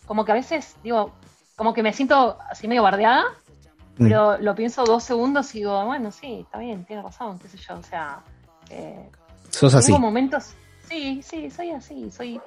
como 0.08 0.26
que 0.26 0.32
a 0.32 0.36
veces 0.36 0.76
digo, 0.84 1.14
como 1.56 1.76
que 1.76 1.84
me 1.84 1.94
siento 1.94 2.40
así 2.50 2.68
medio 2.68 2.82
bardeada. 2.82 3.26
Pero 3.98 4.38
lo 4.38 4.56
pienso 4.56 4.84
dos 4.84 5.04
segundos 5.04 5.54
y 5.56 5.60
digo, 5.60 5.86
bueno, 5.86 6.12
sí, 6.12 6.42
está 6.42 6.60
bien, 6.60 6.86
tiene 6.86 7.02
razón, 7.02 7.40
qué 7.40 7.48
sé 7.48 7.58
yo, 7.58 7.76
o 7.76 7.84
sea... 7.84 8.22
Eh, 8.70 9.10
Sos 9.50 9.74
así. 9.74 9.88
Tengo 9.88 10.00
momentos, 10.00 10.54
sí, 10.88 11.22
sí, 11.24 11.50
soy 11.50 11.72
así, 11.72 12.12
soy... 12.12 12.40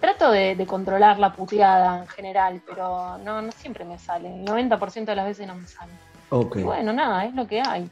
Trato 0.00 0.30
de, 0.30 0.62
controlar 0.66 1.18
la 1.18 1.32
puteada 1.32 2.00
en 2.00 2.06
general, 2.08 2.62
pero 2.66 3.18
no, 3.18 3.40
no 3.40 3.52
siempre 3.52 3.84
me 3.84 3.98
sale, 3.98 4.34
el 4.34 4.44
90% 4.44 5.04
de 5.04 5.16
las 5.16 5.26
veces 5.26 5.46
no 5.46 5.54
me 5.54 5.66
sale. 5.66 5.92
Okay. 6.28 6.62
bueno, 6.62 6.92
nada, 6.92 7.24
es 7.24 7.34
lo 7.34 7.46
que 7.46 7.60
hay. 7.60 7.88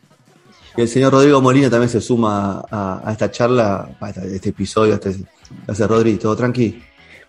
Y 0.76 0.80
el 0.80 0.88
señor 0.88 1.12
Rodrigo 1.12 1.40
Molina 1.40 1.70
también 1.70 1.88
se 1.88 2.00
suma 2.00 2.64
a, 2.70 3.10
esta 3.12 3.30
charla, 3.30 3.96
a 4.00 4.10
este, 4.10 4.48
episodio, 4.48 4.94
a 4.94 4.96
este, 4.96 5.24
gracias 5.66 5.88
Rodrigo, 5.88 6.18
¿todo 6.18 6.36
tranqui? 6.36 6.82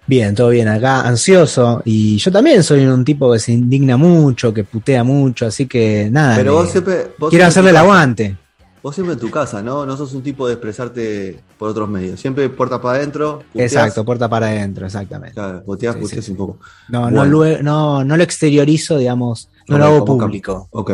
Bien, 0.07 0.35
todo 0.35 0.49
bien 0.49 0.67
acá, 0.67 1.01
ansioso. 1.01 1.81
Y 1.83 2.17
yo 2.17 2.31
también 2.31 2.61
soy 2.63 2.85
un 2.85 3.03
tipo 3.03 3.31
que 3.33 3.39
se 3.39 3.53
indigna 3.53 3.97
mucho, 3.97 4.53
que 4.53 4.63
putea 4.63 5.03
mucho, 5.03 5.47
así 5.47 5.65
que 5.65 6.09
nada. 6.11 6.35
Pero 6.35 6.53
vos 6.53 6.69
siempre. 6.69 7.07
quiero 7.29 7.45
hacerle 7.45 7.71
el 7.71 7.77
aguante. 7.77 8.37
Vos 8.83 8.93
siempre 8.93 9.13
en 9.13 9.19
tu 9.19 9.31
casa, 9.31 9.63
¿no? 9.63 9.83
No 9.83 9.97
sos 9.97 10.13
un 10.13 10.21
tipo 10.21 10.45
de 10.45 10.53
expresarte 10.53 11.39
por 11.57 11.69
otros 11.69 11.89
medios. 11.89 12.19
Siempre 12.19 12.47
puerta 12.49 12.79
para 12.79 12.99
adentro. 12.99 13.41
Exacto, 13.55 14.05
puerta 14.05 14.29
para 14.29 14.45
adentro, 14.45 14.85
exactamente. 14.85 15.33
Claro, 15.33 15.63
puteás, 15.63 15.95
puteás 15.95 16.29
un 16.29 16.35
poco. 16.35 16.59
No, 16.89 17.09
no, 17.09 17.25
no, 17.25 18.03
no, 18.03 18.17
lo 18.17 18.23
exteriorizo, 18.23 18.99
digamos, 18.99 19.49
no 19.67 19.79
lo 19.79 19.85
hago 19.85 20.05
público. 20.05 20.67
Ok, 20.69 20.91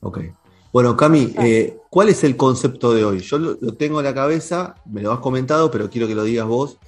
ok. 0.00 0.20
Bueno, 0.72 0.96
Cami, 0.96 1.34
eh, 1.38 1.76
¿cuál 1.90 2.08
es 2.08 2.24
el 2.24 2.38
concepto 2.38 2.94
de 2.94 3.04
hoy? 3.04 3.20
Yo 3.20 3.38
lo 3.38 3.74
tengo 3.74 4.00
en 4.00 4.06
la 4.06 4.14
cabeza, 4.14 4.74
me 4.86 5.02
lo 5.02 5.12
has 5.12 5.20
comentado, 5.20 5.70
pero 5.70 5.90
quiero 5.90 6.06
que 6.06 6.14
lo 6.14 6.24
digas 6.24 6.46
vos 6.46 6.78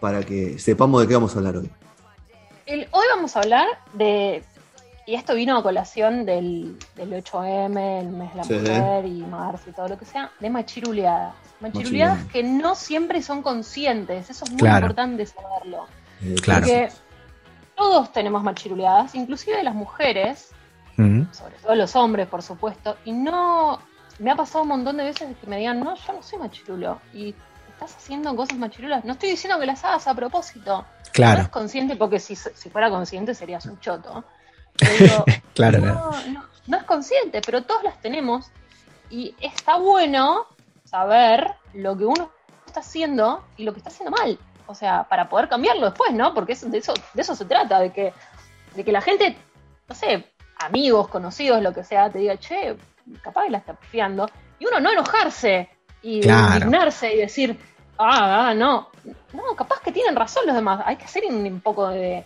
para 0.00 0.22
que 0.22 0.58
sepamos 0.58 1.00
de 1.00 1.08
qué 1.08 1.14
vamos 1.14 1.34
a 1.34 1.38
hablar 1.38 1.56
hoy. 1.56 1.70
hoy 2.66 3.06
vamos 3.14 3.36
a 3.36 3.40
hablar 3.40 3.66
de, 3.94 4.42
y 5.08 5.14
esto 5.14 5.34
vino 5.34 5.56
a 5.56 5.62
colación 5.62 6.26
del, 6.26 6.76
8M, 6.98 8.00
el 8.00 8.08
mes 8.10 8.30
de 8.34 8.36
la 8.36 8.44
mujer 8.44 9.06
y 9.06 9.22
marzo 9.22 9.70
y 9.70 9.72
todo 9.72 9.88
lo 9.88 9.98
que 9.98 10.04
sea, 10.04 10.30
de 10.38 10.50
machiruleadas. 10.50 11.34
Machiruleadas 11.60 12.26
que 12.26 12.42
no 12.42 12.74
siempre 12.74 13.22
son 13.22 13.40
conscientes, 13.40 14.28
eso 14.28 14.44
es 14.44 14.50
muy 14.50 14.68
importante 14.68 15.24
saberlo. 15.24 15.86
Eh, 16.20 16.34
claro. 16.42 16.60
Porque 16.60 16.88
todos 17.74 18.12
tenemos 18.12 18.42
machiruleadas, 18.42 19.14
inclusive 19.14 19.62
las 19.62 19.74
mujeres, 19.74 20.50
sobre 20.96 21.54
todo 21.62 21.74
los 21.74 21.96
hombres, 21.96 22.26
por 22.26 22.42
supuesto, 22.42 22.98
y 23.06 23.12
no, 23.12 23.80
me 24.18 24.30
ha 24.30 24.36
pasado 24.36 24.62
un 24.64 24.68
montón 24.68 24.98
de 24.98 25.04
veces 25.04 25.34
que 25.40 25.46
me 25.46 25.56
digan, 25.56 25.80
no, 25.80 25.94
yo 25.94 26.12
no 26.12 26.22
soy 26.22 26.38
machirulo, 26.38 27.00
y 27.14 27.34
estás 27.78 27.96
haciendo 27.96 28.34
cosas 28.34 28.58
machirulas. 28.58 29.04
No 29.04 29.12
estoy 29.12 29.30
diciendo 29.30 29.58
que 29.60 29.66
las 29.66 29.84
hagas 29.84 30.08
a 30.08 30.14
propósito. 30.14 30.84
Claro. 31.12 31.38
No 31.38 31.44
es 31.44 31.48
consciente 31.48 31.96
porque 31.96 32.18
si, 32.18 32.34
fuera 32.34 32.90
consciente 32.90 33.34
serías 33.34 33.64
un 33.66 33.78
choto. 33.78 34.24
Pero 34.78 35.24
claro, 35.54 35.78
no, 35.80 36.12
no, 36.66 36.76
es 36.76 36.84
consciente, 36.84 37.40
pero 37.44 37.64
todos 37.64 37.82
las 37.82 38.00
tenemos. 38.00 38.52
Y 39.10 39.34
está 39.40 39.76
bueno 39.76 40.46
saber 40.84 41.52
lo 41.74 41.98
que 41.98 42.04
uno 42.04 42.30
está 42.64 42.78
haciendo 42.78 43.44
y 43.56 43.64
lo 43.64 43.72
que 43.72 43.78
está 43.78 43.90
haciendo 43.90 44.16
mal. 44.16 44.38
O 44.66 44.76
sea, 44.76 45.02
para 45.08 45.28
poder 45.28 45.48
cambiarlo 45.48 45.86
después, 45.86 46.12
¿no? 46.12 46.32
Porque 46.32 46.54
de, 46.54 46.78
eso, 46.78 46.94
de 47.12 47.22
eso 47.22 47.34
se 47.34 47.44
trata, 47.46 47.80
de 47.80 47.90
que, 47.92 48.12
de 48.76 48.84
que 48.84 48.92
la 48.92 49.00
gente, 49.00 49.36
no 49.88 49.94
sé, 49.96 50.32
amigos, 50.58 51.08
conocidos, 51.08 51.60
lo 51.60 51.74
que 51.74 51.82
sea, 51.82 52.08
te 52.08 52.20
diga, 52.20 52.36
che, 52.36 52.76
capaz 53.20 53.44
que 53.44 53.50
la 53.50 53.58
está 53.58 53.74
pifiando. 53.74 54.30
Y 54.60 54.66
uno 54.66 54.78
no 54.78 54.92
enojarse, 54.92 55.70
y 56.02 56.16
indignarse 56.16 57.14
y 57.14 57.18
decir, 57.18 57.56
ah, 57.98 58.48
ah, 58.48 58.54
no, 58.54 58.88
no, 59.32 59.56
capaz 59.56 59.80
que 59.80 59.92
tienen 59.92 60.16
razón 60.16 60.44
los 60.46 60.54
demás, 60.54 60.80
hay 60.84 60.96
que 60.96 61.04
hacer 61.04 61.24
un, 61.28 61.60
poco 61.60 61.88
de, 61.88 62.24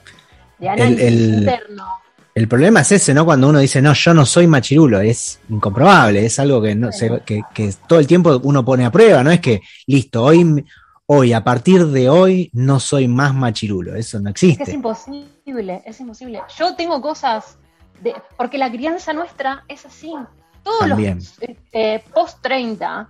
análisis 0.60 1.38
interno. 1.38 1.86
El 2.34 2.48
problema 2.48 2.80
es 2.80 2.92
ese, 2.92 3.12
¿no? 3.12 3.26
Cuando 3.26 3.48
uno 3.48 3.58
dice, 3.58 3.82
no, 3.82 3.92
yo 3.92 4.14
no 4.14 4.24
soy 4.24 4.46
machirulo, 4.46 5.00
es 5.00 5.38
incomprobable, 5.50 6.24
es 6.24 6.38
algo 6.38 6.62
que, 6.62 6.74
no, 6.74 6.88
que, 7.24 7.74
todo 7.86 7.98
el 7.98 8.06
tiempo 8.06 8.40
uno 8.42 8.64
pone 8.64 8.86
a 8.86 8.90
prueba, 8.90 9.22
no 9.22 9.30
es 9.30 9.40
que, 9.40 9.60
listo, 9.86 10.24
hoy, 10.24 10.64
hoy, 11.06 11.32
a 11.34 11.44
partir 11.44 11.86
de 11.86 12.08
hoy, 12.08 12.50
no 12.54 12.80
soy 12.80 13.06
más 13.06 13.34
machirulo, 13.34 13.94
eso 13.96 14.18
no 14.18 14.30
existe. 14.30 14.62
Es, 14.62 14.70
imposible, 14.70 15.82
es 15.84 16.00
imposible. 16.00 16.40
Yo 16.56 16.74
tengo 16.74 17.02
cosas, 17.02 17.58
de, 18.00 18.14
porque 18.38 18.56
la 18.56 18.70
crianza 18.70 19.12
nuestra 19.12 19.64
es 19.68 19.84
así. 19.84 20.14
Todos 20.62 20.88
los 20.88 20.98
eh, 21.72 22.02
post 22.14 22.38
30 22.40 23.08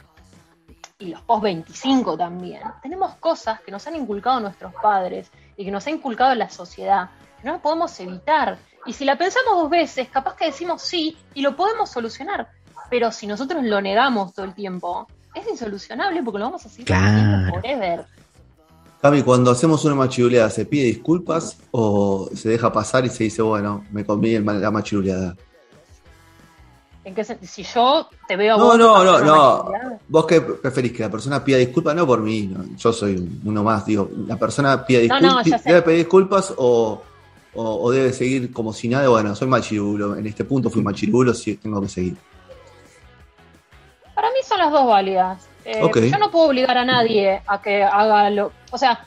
y 1.03 1.09
los 1.09 1.21
post-25 1.23 2.17
también, 2.17 2.63
tenemos 2.83 3.15
cosas 3.17 3.61
que 3.61 3.73
nos 3.73 3.87
han 3.87 3.97
inculcado 3.97 4.41
nuestros 4.41 4.73
padres 4.81 5.31
y 5.57 5.65
que 5.65 5.71
nos 5.71 5.87
ha 5.87 5.91
inculcado 5.91 6.35
la 6.35 6.49
sociedad, 6.49 7.11
que 7.41 7.49
no 7.49 7.61
podemos 7.61 7.99
evitar. 8.01 8.59
Y 8.87 8.93
si 8.93 9.05
la 9.05 9.19
pensamos 9.19 9.55
dos 9.57 9.71
veces, 9.71 10.09
capaz 10.09 10.37
que 10.37 10.47
decimos 10.47 10.83
sí 10.83 11.17
y 11.35 11.43
lo 11.43 11.57
podemos 11.57 11.91
solucionar. 11.91 12.49
Pero 12.89 13.11
si 13.11 13.27
nosotros 13.27 13.63
lo 13.65 13.81
negamos 13.81 14.33
todo 14.33 14.47
el 14.47 14.55
tiempo, 14.55 15.09
es 15.35 15.49
insolucionable 15.49 16.23
porque 16.23 16.39
lo 16.39 16.47
vamos 16.47 16.65
a 16.67 16.69
seguir 16.69 16.87
claro. 16.87 17.51
forever. 17.51 18.07
Cami, 19.01 19.23
cuando 19.23 19.51
hacemos 19.51 19.85
una 19.85 19.97
machiruleada, 19.97 20.49
¿se 20.51 20.65
pide 20.65 20.85
disculpas 20.85 21.59
o 21.73 22.31
se 22.35 22.51
deja 22.51 22.73
pasar 22.73 23.05
y 23.05 23.09
se 23.09 23.25
dice, 23.25 23.43
bueno, 23.43 23.85
me 23.91 24.05
comí 24.05 24.39
la 24.39 24.71
machiruleada? 24.71 25.35
¿En 27.05 27.15
qué 27.15 27.25
Si 27.25 27.65
yo 27.65 28.09
te 28.29 28.37
veo 28.37 28.55
a 28.55 28.59
no, 28.59 28.65
vos. 28.65 28.79
No, 28.79 29.05
no, 29.05 29.21
no, 29.21 29.99
¿Vos 30.09 30.27
qué 30.27 30.41
preferís? 30.41 30.93
Que 30.93 31.03
la 31.03 31.11
persona 31.11 31.45
pida 31.45 31.59
disculpas, 31.59 31.97
no 31.97 32.07
por 32.07 32.21
mí. 32.21 32.55
yo 32.77 32.93
soy 32.93 33.41
uno 33.45 33.65
más. 33.65 33.85
Digo, 33.85 34.09
la 34.27 34.37
persona 34.37 34.87
pida 34.87 35.01
disculpas. 35.01 35.65
¿Debe 35.65 35.83
pedir 35.83 35.99
disculpas 35.99 36.55
o, 36.57 37.03
debe 37.91 38.13
seguir 38.13 38.53
como 38.53 38.73
si 38.73 38.89
nada? 38.89 39.09
Bueno, 39.09 39.35
soy 39.35 39.49
machirulo. 39.49 40.15
En 40.17 40.27
este 40.27 40.45
punto 40.45 40.71
fui 40.71 40.83
machirulo, 40.83 41.35
sí, 41.35 41.57
tengo 41.57 41.81
que 41.81 41.89
seguir. 41.89 42.17
Para 44.15 44.29
mí 44.29 44.37
son 44.45 44.59
las 44.59 44.71
dos 44.71 44.87
válidas. 44.87 45.49
Eh, 45.65 45.81
yo 46.11 46.19
no 46.19 46.31
puedo 46.31 46.47
obligar 46.47 46.79
a 46.79 46.85
nadie 46.85 47.43
a 47.47 47.61
que 47.61 47.83
haga 47.83 48.31
lo. 48.31 48.53
O 48.71 48.79
sea, 48.79 49.05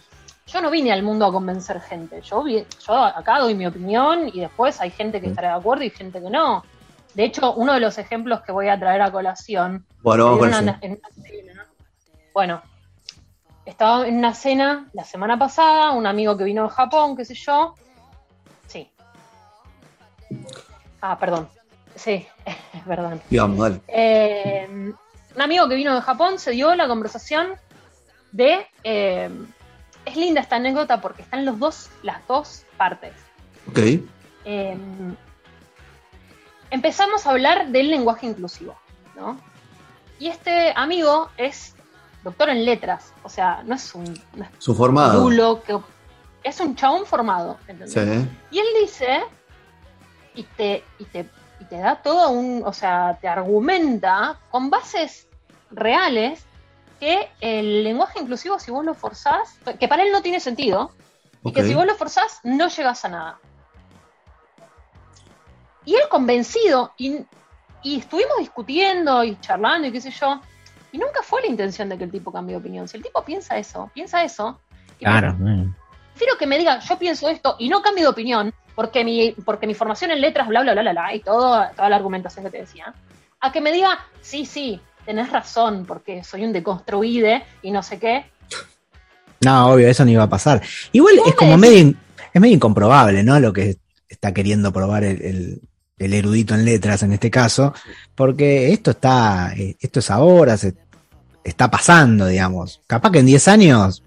yo 0.47 0.61
no 0.61 0.69
vine 0.69 0.91
al 0.91 1.01
mundo 1.01 1.25
a 1.25 1.31
convencer 1.31 1.79
gente. 1.79 2.21
Yo, 2.21 2.45
yo 2.45 2.93
acá 2.93 3.39
doy 3.39 3.55
mi 3.55 3.65
opinión 3.67 4.29
y 4.33 4.41
después 4.41 4.81
hay 4.81 4.91
gente 4.91 5.21
que 5.21 5.27
estará 5.27 5.49
de 5.49 5.59
acuerdo 5.59 5.85
y 5.85 5.89
gente 5.91 6.21
que 6.21 6.29
no. 6.29 6.63
De 7.15 7.23
hecho, 7.23 7.53
uno 7.53 7.73
de 7.73 7.79
los 7.79 7.97
ejemplos 7.97 8.41
que 8.41 8.51
voy 8.51 8.67
a 8.67 8.77
traer 8.77 9.01
a 9.01 9.11
colación. 9.11 9.85
Bueno, 10.01 10.37
bueno, 12.33 12.61
estaba 13.65 14.05
en 14.07 14.17
una 14.17 14.33
cena 14.33 14.89
la 14.93 15.05
semana 15.05 15.39
pasada, 15.39 15.91
un 15.91 16.05
amigo 16.05 16.37
que 16.37 16.43
vino 16.43 16.63
de 16.63 16.69
Japón, 16.69 17.15
qué 17.15 17.23
sé 17.23 17.33
yo. 17.33 17.75
Sí. 18.67 18.91
Ah, 21.01 21.17
perdón. 21.17 21.47
Sí, 21.95 22.27
perdón. 22.87 23.21
Digamos. 23.29 23.79
Eh, 23.87 24.67
un 24.69 25.41
amigo 25.41 25.69
que 25.69 25.75
vino 25.75 25.95
de 25.95 26.01
Japón 26.01 26.37
se 26.37 26.51
dio 26.51 26.75
la 26.75 26.87
conversación 26.87 27.53
de. 28.33 28.67
eh, 28.83 29.29
es 30.05 30.15
linda 30.17 30.41
esta 30.41 30.57
anécdota 30.57 31.01
porque 31.01 31.23
están 31.23 31.45
los 31.45 31.57
dos, 31.57 31.89
las 32.03 32.25
dos 32.27 32.63
partes. 32.77 33.13
Ok. 33.69 33.79
Eh, 34.45 34.77
empezamos 36.71 37.25
a 37.25 37.31
hablar 37.31 37.67
del 37.69 37.89
lenguaje 37.89 38.25
inclusivo, 38.25 38.75
¿no? 39.15 39.37
Y 40.19 40.27
este 40.27 40.73
amigo 40.75 41.29
es 41.37 41.75
doctor 42.23 42.49
en 42.49 42.65
letras, 42.65 43.13
o 43.23 43.29
sea, 43.29 43.61
no 43.65 43.75
es 43.75 43.93
un, 43.93 44.03
no 44.35 44.43
es 44.43 44.49
Su 44.57 44.73
formado. 44.73 45.21
Lulo, 45.21 45.61
que 45.61 45.77
es 46.43 46.59
un 46.59 46.75
chabón 46.75 47.05
formado, 47.05 47.57
¿entendés? 47.67 47.93
Sí. 47.93 48.29
Y 48.51 48.59
él 48.59 48.67
dice, 48.81 49.23
y 50.33 50.43
te, 50.43 50.83
y 50.99 51.05
te, 51.05 51.29
y 51.59 51.65
te 51.65 51.77
da 51.77 52.01
todo 52.01 52.29
un, 52.29 52.63
o 52.65 52.73
sea, 52.73 53.17
te 53.21 53.27
argumenta 53.27 54.39
con 54.49 54.69
bases 54.69 55.27
reales 55.71 56.45
que 56.99 57.29
el 57.41 57.83
lenguaje 57.83 58.19
inclusivo, 58.19 58.59
si 58.59 58.71
vos 58.71 58.85
lo 58.85 58.93
forzás, 58.93 59.59
que 59.79 59.87
para 59.87 60.03
él 60.03 60.11
no 60.11 60.21
tiene 60.21 60.39
sentido, 60.39 60.91
y 61.43 61.51
que 61.51 61.63
si 61.63 61.75
vos 61.75 61.85
lo 61.85 61.93
forzás, 61.95 62.39
no 62.43 62.69
llegas 62.69 63.05
a 63.05 63.09
nada. 63.09 63.39
Y 65.85 65.93
él 65.95 66.01
convencido, 66.09 66.91
y, 66.97 67.17
y 67.83 67.99
estuvimos 67.99 68.37
discutiendo 68.39 69.23
y 69.23 69.39
charlando 69.39 69.87
y 69.87 69.91
qué 69.91 70.01
sé 70.01 70.11
yo, 70.11 70.41
y 70.91 70.97
nunca 70.97 71.21
fue 71.23 71.41
la 71.41 71.47
intención 71.47 71.89
de 71.89 71.97
que 71.97 72.05
el 72.05 72.11
tipo 72.11 72.31
cambie 72.31 72.53
de 72.55 72.59
opinión. 72.59 72.87
Si 72.87 72.97
el 72.97 73.03
tipo 73.03 73.23
piensa 73.23 73.57
eso, 73.57 73.89
piensa 73.93 74.23
eso, 74.23 74.59
Claro. 74.97 75.35
prefiero 76.13 76.37
que 76.39 76.47
me 76.47 76.57
diga, 76.57 76.79
yo 76.79 76.97
pienso 76.97 77.27
esto 77.29 77.55
y 77.59 77.67
no 77.69 77.81
cambie 77.81 78.03
de 78.03 78.09
opinión, 78.09 78.53
porque 78.75 79.03
mi, 79.03 79.31
porque 79.31 79.67
mi 79.67 79.73
formación 79.73 80.11
en 80.11 80.21
letras, 80.21 80.47
bla, 80.47 80.61
bla, 80.61 80.71
bla, 80.73 80.81
bla, 80.81 80.91
bla, 80.91 81.13
y 81.15 81.19
todo, 81.19 81.65
toda 81.75 81.89
la 81.89 81.95
argumentación 81.97 82.45
que 82.45 82.51
te 82.51 82.57
decía, 82.59 82.93
a 83.41 83.51
que 83.51 83.61
me 83.61 83.71
diga, 83.73 83.99
sí, 84.21 84.45
sí, 84.45 84.79
tenés 85.05 85.29
razón, 85.31 85.85
porque 85.85 86.23
soy 86.23 86.45
un 86.45 86.53
deconstruide 86.53 87.43
y 87.61 87.71
no 87.71 87.83
sé 87.83 87.99
qué. 87.99 88.25
No, 89.41 89.67
obvio, 89.73 89.87
eso 89.87 90.03
no 90.05 90.11
iba 90.11 90.23
a 90.23 90.29
pasar. 90.29 90.61
Igual 90.93 91.15
¿Cómo 91.17 91.29
es 91.29 91.35
como 91.35 91.57
medio, 91.57 91.93
es 92.33 92.41
medio 92.41 92.55
incomprobable, 92.55 93.21
¿no? 93.23 93.39
Lo 93.39 93.53
que 93.53 93.75
está 94.07 94.33
queriendo 94.33 94.71
probar 94.71 95.03
el, 95.03 95.21
el- 95.21 95.61
el 95.97 96.13
erudito 96.13 96.53
en 96.55 96.65
letras 96.65 97.03
en 97.03 97.13
este 97.13 97.31
caso, 97.31 97.73
porque 98.15 98.71
esto 98.73 98.91
está, 98.91 99.53
eh, 99.55 99.75
esto 99.79 99.99
es 99.99 100.11
ahora, 100.11 100.57
se 100.57 100.75
está 101.43 101.69
pasando, 101.71 102.27
digamos. 102.27 102.81
Capaz 102.87 103.11
que 103.11 103.19
en 103.19 103.25
10 103.27 103.47
años 103.47 104.03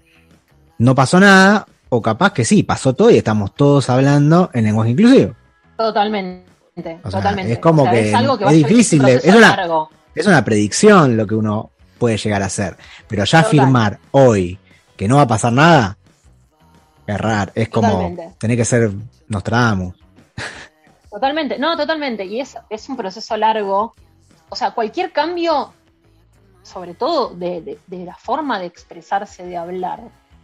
no 0.77 0.93
pasó 0.95 1.19
nada, 1.19 1.65
o 1.89 2.01
capaz 2.01 2.33
que 2.33 2.45
sí, 2.45 2.61
pasó 2.63 2.93
todo 2.93 3.09
y 3.09 3.17
estamos 3.17 3.55
todos 3.55 3.89
hablando 3.89 4.49
en 4.53 4.65
lenguaje 4.65 4.91
inclusivo. 4.91 5.33
Totalmente, 5.75 6.45
O 7.03 7.09
sea, 7.09 7.19
totalmente. 7.19 7.53
es 7.53 7.59
como 7.59 7.81
O 7.83 7.85
sea, 7.85 7.93
que 7.93 8.09
es 8.09 8.13
algo 8.15 8.37
que 8.37 8.45
difícil 8.49 9.01
de- 9.01 9.15
es 9.15 9.25
una- 9.25 9.55
largo. 9.55 9.89
Es 10.13 10.27
una 10.27 10.43
predicción 10.45 11.15
lo 11.17 11.25
que 11.25 11.35
uno 11.35 11.71
puede 11.97 12.17
llegar 12.17 12.43
a 12.43 12.47
hacer, 12.47 12.75
pero 13.07 13.23
ya 13.23 13.41
Total. 13.41 13.59
afirmar 13.59 13.99
hoy 14.11 14.59
que 14.95 15.07
no 15.07 15.15
va 15.17 15.23
a 15.23 15.27
pasar 15.27 15.53
nada, 15.53 15.97
es 17.07 17.17
raro, 17.17 17.51
es 17.55 17.69
como 17.69 17.89
Totalmente. 17.89 18.35
tener 18.37 18.57
que 18.57 18.65
ser 18.65 18.91
Nostradamus. 19.27 19.95
Totalmente, 21.09 21.57
no, 21.57 21.75
totalmente. 21.75 22.25
Y 22.25 22.39
es, 22.39 22.55
es 22.69 22.87
un 22.89 22.95
proceso 22.97 23.35
largo. 23.37 23.95
O 24.49 24.55
sea, 24.55 24.71
cualquier 24.71 25.11
cambio, 25.11 25.73
sobre 26.63 26.93
todo 26.93 27.29
de, 27.35 27.61
de- 27.61 27.79
de 27.87 28.05
la 28.05 28.15
forma 28.15 28.59
de 28.59 28.65
expresarse, 28.67 29.43
de 29.45 29.57
hablar, 29.57 30.01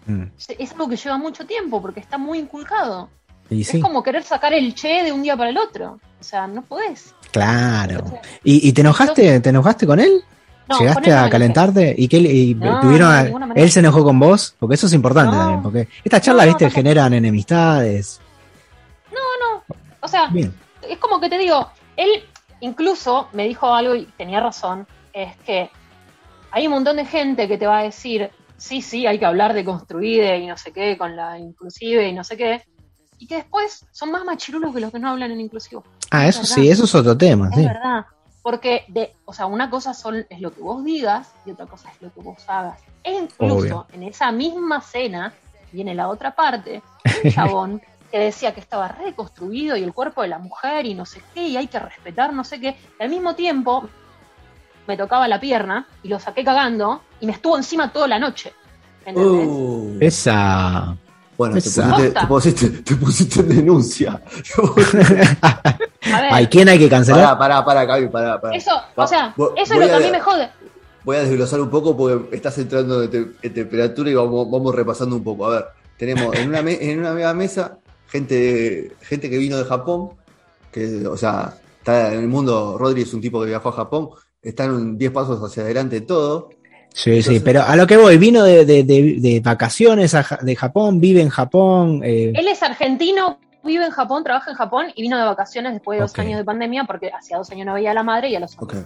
Mm. 0.08 0.26
es 0.38 0.72
algo 0.72 0.88
que 0.88 0.98
lleva 0.98 1.18
mucho 1.18 1.48
tiempo 1.48 1.82
porque 1.82 2.00
está 2.00 2.20
muy 2.20 2.38
inculcado. 2.38 3.10
Y 3.50 3.64
sí, 3.64 3.78
Es 3.78 3.84
como 3.84 4.04
querer 4.04 4.24
sacar 4.24 4.54
el 4.54 4.76
che 4.76 5.04
de 5.04 5.12
un 5.12 5.24
día 5.24 5.36
para 5.36 5.50
el 5.50 5.58
otro. 5.58 6.00
O 6.20 6.24
sea, 6.24 6.46
no 6.48 6.62
podés. 6.62 7.14
claro. 7.32 8.04
¿Y, 8.44 8.68
y 8.70 8.74
te 8.74 8.82
enojaste, 8.82 9.40
te 9.40 9.50
enojaste 9.50 9.86
con 9.88 10.00
él? 10.00 10.24
No, 10.68 10.80
¿Llegaste 10.80 11.12
a 11.14 11.30
calentarte? 11.30 11.94
¿Y 11.98 12.08
qué 12.08 12.18
y 12.18 12.56
No, 12.56 12.80
tuvieron 12.82 13.12
a- 13.12 13.52
él 13.56 13.72
se 13.72 13.80
enojó 13.82 14.04
con 14.04 14.20
vos? 14.20 14.56
Porque 14.60 14.76
eso 14.76 14.86
es 14.88 14.94
importante 14.94 15.32
No. 15.36 15.38
también, 15.40 15.62
porque 15.64 15.88
estas 16.04 16.22
charlas, 16.22 16.48
viste, 16.48 16.70
generan 16.72 17.14
enemistades. 17.14 18.20
O 20.06 20.08
sea, 20.08 20.28
Bien. 20.28 20.54
es 20.88 20.98
como 21.00 21.20
que 21.20 21.30
te 21.30 21.38
digo, 21.38 21.68
él 21.98 22.24
incluso 22.62 23.28
me 23.34 23.48
dijo 23.48 23.74
algo 23.74 23.96
y 23.96 24.06
tenía 24.18 24.40
razón, 24.40 24.88
es 25.14 25.36
que 25.38 25.70
hay 26.52 26.68
un 26.68 26.74
montón 26.74 26.98
de 26.98 27.06
gente 27.06 27.48
que 27.48 27.58
te 27.58 27.68
va 27.68 27.80
a 27.80 27.84
decir, 27.84 28.30
sí, 28.58 28.82
sí, 28.82 29.08
hay 29.08 29.20
que 29.20 29.26
hablar 29.26 29.54
de 29.54 29.66
construir 29.66 30.24
y 30.36 30.48
no 30.48 30.58
sé 30.58 30.72
qué, 30.72 30.98
con 30.98 31.16
la 31.16 31.38
inclusive 31.40 32.08
y 32.08 32.14
no 32.14 32.24
sé 32.24 32.38
qué, 32.38 32.64
y 33.18 33.28
que 33.28 33.36
después 33.38 33.86
son 33.92 34.12
más 34.12 34.24
machirulos 34.26 34.74
que 34.74 34.80
los 34.80 34.92
que 34.92 35.00
no 35.00 35.10
hablan 35.10 35.32
en 35.32 35.42
inclusivo. 35.42 35.84
Ah, 36.12 36.28
Es 36.28 36.36
eso 36.38 36.42
verdad. 36.44 36.56
sí, 36.56 36.70
eso 36.70 36.84
es 36.86 36.96
otro 36.96 37.18
tema, 37.18 37.50
Es 37.50 37.56
sí. 37.56 37.66
verdad. 37.66 38.06
Porque, 38.44 38.86
de, 38.90 39.12
o 39.26 39.34
sea, 39.34 39.48
una 39.48 39.72
cosa 39.72 39.96
son, 39.96 40.24
es 40.30 40.40
lo 40.40 40.54
que 40.54 40.62
vos 40.62 40.84
digas 40.86 41.34
y 41.48 41.52
otra 41.52 41.66
cosa 41.66 41.90
es 41.92 42.00
lo 42.00 42.14
que 42.14 42.22
vos 42.22 42.38
hagas. 42.48 42.80
E 43.04 43.12
incluso 43.12 43.56
Obvio. 43.56 43.88
en 43.92 44.04
esa 44.04 44.32
misma 44.32 44.82
cena 44.82 45.34
viene 45.72 45.96
la 45.96 46.08
otra 46.10 46.36
parte, 46.36 46.84
un 47.24 47.32
chabón 47.32 47.82
que 48.16 48.20
decía 48.20 48.54
que 48.54 48.62
estaba 48.62 48.88
reconstruido 48.88 49.76
y 49.76 49.84
el 49.84 49.92
cuerpo 49.94 50.22
de 50.22 50.30
la 50.30 50.40
mujer 50.40 50.86
y 50.86 50.94
no 50.94 51.06
sé 51.06 51.22
qué, 51.34 51.50
y 51.50 51.58
hay 51.58 51.68
que 51.68 51.78
respetar 51.80 52.32
no 52.32 52.46
sé 52.46 52.62
qué. 52.62 52.78
Y 52.98 53.04
al 53.04 53.10
mismo 53.10 53.36
tiempo 53.36 53.90
me 54.88 54.96
tocaba 54.96 55.28
la 55.28 55.38
pierna 55.42 55.86
y 56.02 56.08
lo 56.08 56.18
saqué 56.18 56.46
cagando 56.46 57.02
y 57.20 57.26
me 57.26 57.34
estuvo 57.34 57.58
encima 57.58 57.92
toda 57.92 58.08
la 58.08 58.18
noche. 58.18 58.54
¿Entendés? 59.06 59.46
Uh. 59.50 59.98
Esa. 60.00 60.96
Bueno, 61.38 61.56
te 61.56 61.62
pusiste, 61.64 62.12
te, 62.12 62.26
pusiste, 62.26 62.70
te 62.70 62.96
pusiste 62.96 63.40
en 63.42 63.50
denuncia. 63.50 64.22
A 65.42 66.22
ver, 66.22 66.30
¿Ay, 66.32 66.48
quién 66.48 66.70
hay 66.70 66.80
que 66.80 66.88
cancelar? 66.88 67.38
pará, 67.38 67.66
pará, 67.66 67.86
pará, 67.86 68.10
pará, 68.10 68.40
pará. 68.40 68.56
eso, 68.56 68.72
o 68.96 69.08
sea, 69.08 69.34
Voy- 69.36 69.50
eso 69.58 69.74
es 69.74 69.80
lo 69.82 69.88
que 69.88 69.92
a 69.94 69.98
a- 69.98 70.00
mí 70.00 70.10
me 70.10 70.22
jode. 70.22 70.50
Voy 71.04 71.18
a 71.18 71.24
desglosar 71.24 71.60
un 71.60 71.70
poco 71.70 71.98
porque 71.98 72.34
estás 72.34 72.58
entrando 72.60 73.04
en, 73.04 73.12
te- 73.12 73.32
en 73.48 73.54
temperatura 73.54 74.10
y 74.10 74.14
vamos, 74.14 74.50
vamos 74.50 74.74
repasando 74.74 75.18
un 75.18 75.24
poco. 75.26 75.48
A 75.48 75.50
ver, 75.50 75.66
tenemos 75.98 76.34
en 76.38 76.48
una, 76.48 76.60
en 76.60 77.00
una 77.00 77.12
misma 77.12 77.34
mesa 77.34 77.78
gente, 78.20 78.92
gente 79.02 79.30
que 79.30 79.38
vino 79.38 79.58
de 79.58 79.66
Japón, 79.66 80.12
que, 80.72 81.06
o 81.08 81.18
sea, 81.18 81.54
está 81.80 82.14
en 82.14 82.22
el 82.22 82.28
mundo, 82.28 82.78
Rodri 82.78 83.02
es 83.02 83.14
un 83.14 83.22
tipo 83.22 83.42
que 83.42 83.48
viajó 83.48 83.70
a 83.70 83.74
Japón, 83.74 84.10
están 84.42 84.98
10 84.98 85.12
pasos 85.12 85.42
hacia 85.44 85.64
adelante 85.64 86.02
todo. 86.02 86.50
Sí, 86.94 87.22
sí, 87.22 87.42
pero 87.42 87.62
a 87.64 87.76
lo 87.76 87.86
que 87.86 87.98
voy, 87.98 88.18
vino 88.18 88.42
de, 88.44 88.64
de- 88.66 88.84
de- 88.86 89.18
de 89.20 89.42
vacaciones 89.44 90.14
a 90.16 90.24
Ja- 90.24 90.40
de 90.42 90.56
Japón, 90.56 91.02
vive 91.02 91.22
en 91.22 91.28
Japón. 91.30 92.02
eh, 92.06 92.32
Él 92.34 92.48
es 92.48 92.64
argentino, 92.64 93.38
vive 93.66 93.84
en 93.86 93.92
Japón, 93.92 94.24
trabaja 94.24 94.52
en 94.52 94.56
Japón 94.56 94.86
y 94.96 95.02
vino 95.02 95.18
de 95.18 95.26
vacaciones 95.26 95.74
después 95.74 95.98
de 95.98 96.04
dos 96.04 96.18
años 96.20 96.38
de 96.38 96.46
pandemia 96.46 96.86
porque 96.86 97.12
hacía 97.12 97.38
dos 97.38 97.50
años 97.52 97.66
no 97.66 97.74
veía 97.74 97.92
a 97.92 97.94
la 97.94 98.04
madre 98.04 98.30
y 98.30 98.36
a 98.36 98.40
los 98.40 98.54
Ok, 98.54 98.62
otros. 98.64 98.86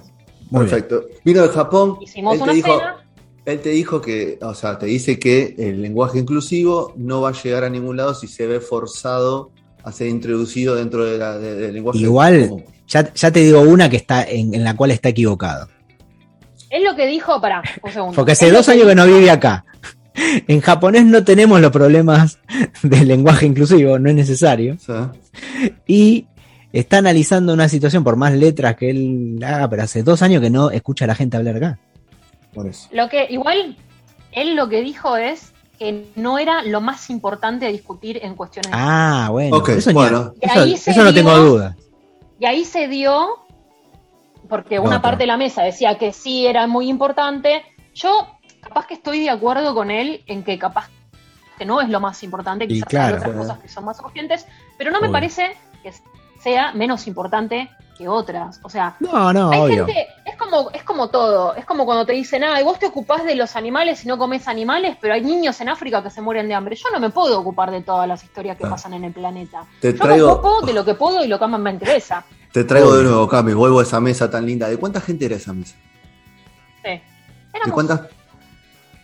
muy 0.49 0.65
bien. 0.65 0.69
perfecto. 0.71 1.03
Vino 1.23 1.43
de 1.43 1.49
Japón, 1.49 1.97
Hicimos 2.01 2.33
él 2.33 2.39
te, 2.39 2.43
una 2.45 2.53
dijo, 2.53 2.79
cena. 2.79 2.97
Él 3.45 3.59
te 3.59 3.69
dijo 3.69 4.01
que, 4.01 4.37
o 4.41 4.53
sea, 4.53 4.77
te 4.77 4.85
dice 4.85 5.17
que 5.19 5.55
el 5.57 5.81
lenguaje 5.81 6.19
inclusivo 6.19 6.93
no 6.97 7.21
va 7.21 7.29
a 7.29 7.33
llegar 7.33 7.63
a 7.63 7.69
ningún 7.69 7.97
lado 7.97 8.13
si 8.13 8.27
se 8.27 8.45
ve 8.47 8.59
forzado 8.59 9.51
a 9.83 9.91
ser 9.91 10.07
introducido 10.07 10.75
dentro 10.75 11.05
de 11.05 11.17
la- 11.17 11.37
de- 11.37 11.55
del 11.55 11.73
lenguaje. 11.73 11.99
Igual-. 11.99 12.63
Ya, 12.87 13.13
ya 13.13 13.31
te 13.31 13.39
digo 13.41 13.61
una 13.61 13.89
que 13.89 13.97
está 13.97 14.23
en, 14.23 14.53
en 14.53 14.63
la 14.63 14.75
cual 14.75 14.91
está 14.91 15.09
equivocado. 15.09 15.67
Es 16.69 16.83
lo 16.83 16.95
que 16.95 17.07
dijo, 17.07 17.39
para 17.41 17.63
un 17.83 17.91
segundo. 17.91 18.15
Porque 18.15 18.33
hace 18.33 18.51
dos 18.51 18.67
años 18.69 18.85
que 18.87 18.95
no 18.95 19.05
vive 19.05 19.29
acá. 19.31 19.65
En 20.47 20.59
japonés 20.59 21.05
no 21.05 21.23
tenemos 21.23 21.61
los 21.61 21.71
problemas 21.71 22.39
del 22.83 23.07
lenguaje 23.07 23.45
inclusivo, 23.45 23.97
no 23.99 24.09
es 24.09 24.15
necesario. 24.15 24.75
Y 25.87 26.25
está 26.73 26.97
analizando 26.97 27.53
una 27.53 27.69
situación 27.69 28.03
por 28.03 28.15
más 28.17 28.33
letras 28.33 28.75
que 28.75 28.89
él 28.89 29.39
haga, 29.45 29.69
pero 29.69 29.83
hace 29.83 30.03
dos 30.03 30.21
años 30.21 30.41
que 30.41 30.49
no 30.49 30.71
escucha 30.71 31.05
a 31.05 31.07
la 31.07 31.15
gente 31.15 31.37
hablar 31.37 31.55
acá. 31.55 31.79
Por 32.53 32.67
eso. 32.67 32.87
Lo 32.91 33.09
que, 33.09 33.27
igual, 33.29 33.77
él 34.31 34.55
lo 34.55 34.69
que 34.69 34.81
dijo 34.81 35.17
es 35.17 35.53
que 35.77 36.07
no 36.15 36.37
era 36.37 36.61
lo 36.63 36.81
más 36.81 37.09
importante 37.09 37.65
a 37.65 37.69
discutir 37.69 38.19
en 38.23 38.35
cuestiones. 38.35 38.71
Ah, 38.73 39.29
bueno. 39.31 39.57
Ok, 39.57 39.69
eso, 39.69 39.93
bueno. 39.93 40.33
Y 40.41 40.73
eso, 40.73 40.91
no 40.91 41.03
dio- 41.05 41.13
tengo 41.13 41.37
duda. 41.37 41.75
Y 42.39 42.45
ahí 42.45 42.65
se 42.65 42.87
dio, 42.87 43.39
porque 44.49 44.79
una 44.79 45.01
parte 45.01 45.19
de 45.23 45.27
la 45.27 45.37
mesa 45.37 45.63
decía 45.63 45.97
que 45.97 46.11
sí 46.13 46.47
era 46.47 46.67
muy 46.67 46.89
importante. 46.89 47.63
Yo, 47.93 48.27
capaz 48.61 48.87
que 48.87 48.93
estoy 48.95 49.21
de 49.21 49.29
acuerdo 49.29 49.73
con 49.73 49.91
él 49.91 50.23
en 50.27 50.43
que 50.43 50.57
capaz 50.59 50.89
que 51.57 51.65
no 51.65 51.81
es 51.81 51.89
lo 51.89 51.99
más 51.99 52.23
importante, 52.23 52.65
Y 52.65 52.67
quizás 52.69 52.87
claro. 52.89 53.15
hay 53.15 53.21
otras 53.21 53.35
cosas 53.35 53.59
que 53.59 53.67
son 53.67 53.83
más 53.85 53.99
urgentes, 53.99 54.45
pero 54.77 54.91
no 54.91 55.01
me 55.01 55.09
parece 55.09 55.55
que 55.83 55.91
sea 56.41 56.71
menos 56.73 57.05
importante 57.07 57.69
que 57.99 58.07
otras. 58.07 58.61
O 58.63 58.69
sea, 58.69 58.95
No, 59.01 59.33
no, 59.33 59.51
Hay 59.51 59.59
obvio. 59.59 59.85
gente, 59.85 60.07
es 60.25 60.37
como, 60.37 60.71
es 60.71 60.83
como 60.83 61.09
todo, 61.09 61.53
es 61.55 61.65
como 61.65 61.83
cuando 61.85 62.05
te 62.05 62.13
dicen, 62.13 62.45
ah, 62.45 62.59
y 62.61 62.63
vos 62.63 62.79
te 62.79 62.85
ocupás 62.85 63.25
de 63.25 63.35
los 63.35 63.57
animales 63.57 64.05
y 64.05 64.07
no 64.07 64.17
comes 64.17 64.47
animales, 64.47 64.95
pero 65.01 65.13
hay 65.15 65.21
niños 65.21 65.59
en 65.59 65.67
África 65.67 66.01
que 66.01 66.09
se 66.09 66.21
mueren 66.21 66.47
de 66.47 66.53
hambre. 66.53 66.77
Yo 66.77 66.89
no 66.93 66.99
me 67.01 67.09
puedo 67.09 67.37
ocupar 67.37 67.71
de 67.71 67.81
todas 67.81 68.07
las 68.07 68.23
historias 68.23 68.55
que 68.55 68.61
Claro. 68.61 68.75
pasan 68.75 68.93
en 68.93 69.03
el 69.03 69.11
planeta. 69.11 69.65
Te 69.81 69.89
Yo 69.91 69.99
me 69.99 69.99
traigo, 69.99 70.31
ocupo 70.31 70.65
de 70.65 70.73
lo 70.73 70.85
que 70.85 70.93
puedo 70.93 71.23
y 71.23 71.27
lo 71.27 71.37
que 71.37 71.45
más 71.47 71.59
me 71.59 71.71
interesa. 71.71 72.23
te 72.53 72.63
traigo 72.63 72.95
de 72.95 73.03
nuevo, 73.03 73.27
Cami, 73.27 73.53
vuelvo 73.53 73.81
a 73.81 73.83
esa 73.83 73.99
mesa 73.99 74.31
tan 74.31 74.45
linda. 74.45 74.69
¿De 74.69 74.77
cuánta 74.77 75.01
gente 75.01 75.25
era 75.25 75.35
esa 75.35 75.51
mesa? 75.51 75.75
Sí. 76.83 76.89
¿De 76.89 77.01
Éramos 77.53 77.73
cuántas? 77.73 78.01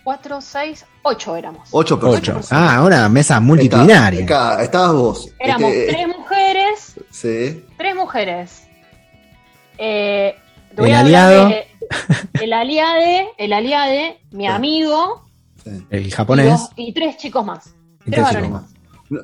cuatro, 0.05 0.39
seis, 0.39 0.85
ocho 1.01 1.35
éramos. 1.35 1.67
Ocho 1.71 1.99
personas. 1.99 2.45
Ocho. 2.45 2.55
Ah, 2.55 2.81
una 2.85 3.09
mesa 3.09 3.39
multitudinaria. 3.41 4.21
Estabas 4.61 4.93
vos. 4.93 5.29
Éramos 5.39 5.71
Este, 5.71 5.93
tres 5.93 6.07
mujeres, 6.07 6.95
sí. 7.11 7.65
tres 7.77 7.95
mujeres. 7.95 8.64
Eh, 9.77 10.35
te 10.69 10.75
El 10.75 10.77
voy 10.81 10.91
a 10.91 10.99
hablar 10.99 11.25
aliado. 11.27 11.49
de- 11.49 11.67
el 12.41 12.53
aliade, 12.53 13.27
el 13.37 13.53
aliade, 13.53 14.19
mi 14.31 14.43
Sí. 14.45 14.47
amigo 14.47 15.23
Sí. 15.63 15.85
El 15.89 16.07
y, 16.07 16.11
japonés. 16.11 16.49
dos- 16.49 16.69
y 16.75 16.93
tres 16.93 17.17
chicos 17.17 17.45
más. 17.45 17.67
Y 18.05 18.11
Tres 18.11 18.13
tres 18.13 18.23
varones 18.23 18.45
chicos 18.49 18.61
más. 18.61 18.71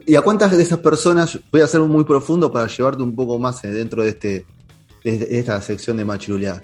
¿Y 0.07 0.15
a 0.15 0.21
cuántas 0.21 0.51
de 0.55 0.61
esas 0.61 0.79
personas, 0.79 1.39
voy 1.51 1.61
a 1.61 1.67
ser 1.67 1.81
muy 1.81 2.03
profundo 2.03 2.51
para 2.51 2.67
llevarte 2.67 3.01
un 3.01 3.15
poco 3.15 3.39
más 3.39 3.63
eh, 3.63 3.69
dentro 3.71 4.03
de, 4.03 4.09
este, 4.09 4.45
de 5.03 5.39
esta 5.39 5.59
sección 5.61 5.97
de 5.97 6.05
machiruleada? 6.05 6.61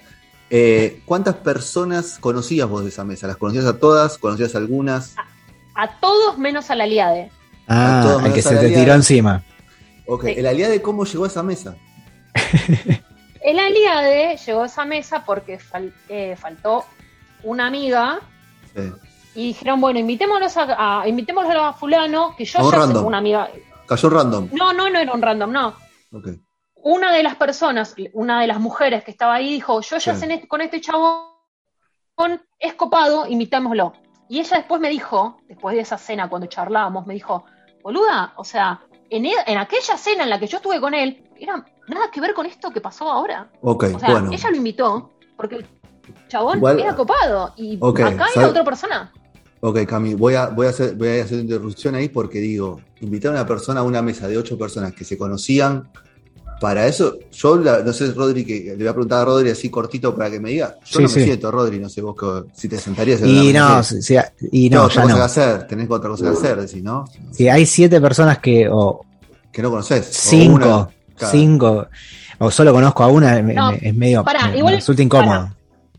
Eh, 0.50 1.02
¿Cuántas 1.04 1.34
personas 1.36 2.18
conocías 2.20 2.68
vos 2.68 2.82
de 2.84 2.88
esa 2.90 3.04
mesa? 3.04 3.26
¿Las 3.26 3.36
conocías 3.36 3.66
a 3.66 3.78
todas? 3.78 4.18
¿Conocías 4.18 4.54
a 4.54 4.58
algunas? 4.58 5.14
A 5.74 5.98
todos 6.00 6.38
menos 6.38 6.70
al 6.70 6.80
aliade. 6.80 7.30
Ah, 7.66 8.00
A 8.00 8.02
todos 8.02 8.16
el 8.18 8.22
menos 8.22 8.34
que 8.36 8.42
se 8.42 8.54
la 8.54 8.60
te 8.60 8.70
tiró 8.70 8.94
encima. 8.94 9.42
Ok, 10.06 10.24
Sí. 10.26 10.34
¿el 10.38 10.46
aliade 10.46 10.80
cómo 10.80 11.04
llegó 11.04 11.24
a 11.24 11.26
esa 11.28 11.42
mesa? 11.42 11.76
El 13.40 13.58
aliade 13.58 14.36
llegó 14.36 14.62
a 14.62 14.66
esa 14.66 14.84
mesa 14.84 15.24
porque 15.24 15.58
fal- 15.58 15.92
eh, 16.08 16.36
faltó 16.36 16.84
una 17.44 17.66
amiga 17.66 18.20
Sí. 18.74 18.92
y 19.34 19.46
dijeron, 19.48 19.80
bueno, 19.80 19.98
invitémoslos 20.00 20.56
a, 20.56 21.00
a- 21.02 21.08
invitémoslo 21.08 21.64
a 21.64 21.72
fulano, 21.72 22.34
que 22.36 22.44
yo 22.44 22.70
ya 22.70 22.78
random. 22.78 23.04
una 23.06 23.18
amiga. 23.18 23.48
Cayó 23.86 24.10
random. 24.10 24.48
No, 24.52 24.72
no, 24.72 24.90
no 24.90 24.98
era 24.98 25.12
un 25.12 25.22
random, 25.22 25.52
no. 25.52 25.74
Una 26.82 27.12
de 27.12 27.22
las 27.22 27.36
personas, 27.36 27.94
una 28.12 28.40
de 28.40 28.46
las 28.46 28.60
mujeres 28.60 29.04
que 29.04 29.10
estaba 29.10 29.34
ahí 29.34 29.50
dijo, 29.52 29.80
yo 29.80 29.98
ya 29.98 30.14
Sí. 30.14 30.20
sé 30.26 30.48
con 30.48 30.60
este 30.60 30.80
chabón, 30.80 31.22
es 32.58 32.74
copado, 32.74 33.26
invitámoslo. 33.26 33.92
Y 34.28 34.40
ella 34.40 34.58
después 34.58 34.80
me 34.80 34.90
dijo, 34.90 35.40
después 35.48 35.74
de 35.74 35.82
esa 35.82 35.96
cena, 35.98 36.28
cuando 36.28 36.48
charlábamos, 36.48 37.06
me 37.06 37.14
dijo, 37.14 37.44
boluda, 37.82 38.32
o 38.36 38.44
sea, 38.44 38.80
en, 39.10 39.26
e- 39.26 39.32
en 39.46 39.58
aquella 39.58 39.96
cena 39.96 40.24
en 40.24 40.30
la 40.30 40.38
que 40.38 40.46
yo 40.46 40.58
estuve 40.58 40.80
con 40.80 40.94
él, 40.94 41.24
era 41.38 41.64
nada 41.88 42.10
que 42.12 42.20
ver 42.20 42.34
con 42.34 42.46
esto 42.46 42.70
que 42.70 42.80
pasó 42.80 43.10
ahora. 43.10 43.50
Ok, 43.60 43.84
O 43.94 43.98
sea, 43.98 44.10
bueno. 44.10 44.30
ella 44.32 44.50
lo 44.50 44.56
invitó 44.56 45.10
porque 45.36 45.56
el 45.56 45.66
chabón 46.28 46.58
Igual- 46.58 46.80
era 46.80 46.96
copado 46.96 47.52
y 47.56 47.78
Ok, 47.80 48.00
acá 48.00 48.26
sabe- 48.28 48.40
era 48.40 48.48
otra 48.48 48.64
persona. 48.64 49.12
Ok, 49.60 49.84
Cami, 49.86 50.14
voy 50.14 50.34
a, 50.34 50.46
voy, 50.48 50.66
a 50.66 50.70
hacer, 50.70 50.94
voy 50.94 51.08
a 51.08 51.24
hacer 51.24 51.34
una 51.34 51.42
interrupción 51.42 51.94
ahí 51.96 52.08
porque 52.08 52.38
digo, 52.38 52.80
invitar 53.00 53.32
a 53.32 53.34
una 53.40 53.46
persona 53.46 53.80
a 53.80 53.82
una 53.82 54.02
mesa 54.02 54.28
de 54.28 54.38
ocho 54.38 54.56
personas 54.56 54.92
que 54.92 55.04
se 55.04 55.18
conocían, 55.18 55.90
para 56.60 56.86
eso, 56.86 57.16
yo 57.32 57.56
la- 57.56 57.80
no 57.80 57.92
sé, 57.92 58.12
Rodri, 58.12 58.44
que 58.44 58.64
le 58.70 58.76
voy 58.76 58.86
a 58.88 58.92
preguntar 58.92 59.20
a 59.20 59.24
Rodri 59.24 59.50
así 59.50 59.70
cortito 59.70 60.14
para 60.16 60.30
que 60.30 60.40
me 60.40 60.50
diga. 60.50 60.76
Yo 60.84 60.86
Sí, 60.86 60.96
no 60.96 61.02
me 61.02 61.08
sí. 61.08 61.24
siento, 61.24 61.50
Rodri, 61.50 61.78
no 61.78 61.88
sé 61.88 62.00
vos 62.02 62.16
que- 62.16 62.50
si 62.58 62.68
te 62.68 62.78
sentarías 62.78 63.20
en 63.22 63.28
Y 63.28 63.52
no, 63.52 63.82
si- 63.82 64.02
si- 64.02 64.16
y 64.50 64.68
No, 64.70 64.78
no, 64.78 64.84
otra 64.86 64.94
ya 64.96 65.02
cosa 65.02 65.14
que 65.14 65.18
no. 65.18 65.24
hacer, 65.24 65.66
tenés 65.68 65.90
otra 65.90 66.10
cosa 66.10 66.24
que 66.24 66.30
hacer, 66.30 66.60
decís, 66.60 66.82
¿no? 66.82 67.04
Si 67.30 67.48
hay 67.48 67.64
siete 67.66 68.00
personas 68.00 68.38
que, 68.38 68.68
o 68.70 69.04
Que 69.52 69.62
no 69.62 69.70
conoces. 69.70 70.08
o 70.08 70.12
cinco, 70.12 70.90
una- 71.20 71.28
cinco, 71.30 71.86
o 72.38 72.50
solo 72.50 72.72
conozco 72.72 73.02
a 73.04 73.06
una, 73.08 73.40
me- 73.42 73.54
No, 73.54 73.72
me- 73.72 73.78
es 73.82 73.94
medio, 73.94 74.24
me- 74.24 74.50
me 74.52 74.58
igual- 74.58 74.74
resulta 74.74 75.02
incómodo. 75.02 75.50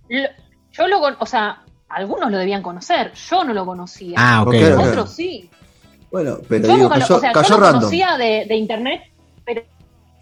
Lo- 0.09 0.29
Yo 0.71 0.87
lo 0.87 0.99
o 1.19 1.25
sea, 1.25 1.61
algunos 1.89 2.31
lo 2.31 2.37
debían 2.37 2.61
conocer, 2.61 3.11
yo 3.29 3.43
no 3.43 3.53
lo 3.53 3.65
conocía. 3.65 4.13
Ah, 4.17 4.43
ok. 4.43 4.53
Otros 4.77 5.11
sí. 5.13 5.49
Bueno, 6.11 6.37
pero 6.47 6.67
Yo, 6.67 6.73
digo, 6.73 6.83
nunca 6.89 6.99
cayó, 6.99 7.17
o 7.17 7.19
sea, 7.19 7.29
yo 7.33 7.41
cayó 7.41 7.55
lo 7.57 7.61
random. 7.61 7.79
conocía 7.81 8.17
de, 8.17 8.45
de 8.47 8.55
internet, 8.55 9.01
pero 9.45 9.61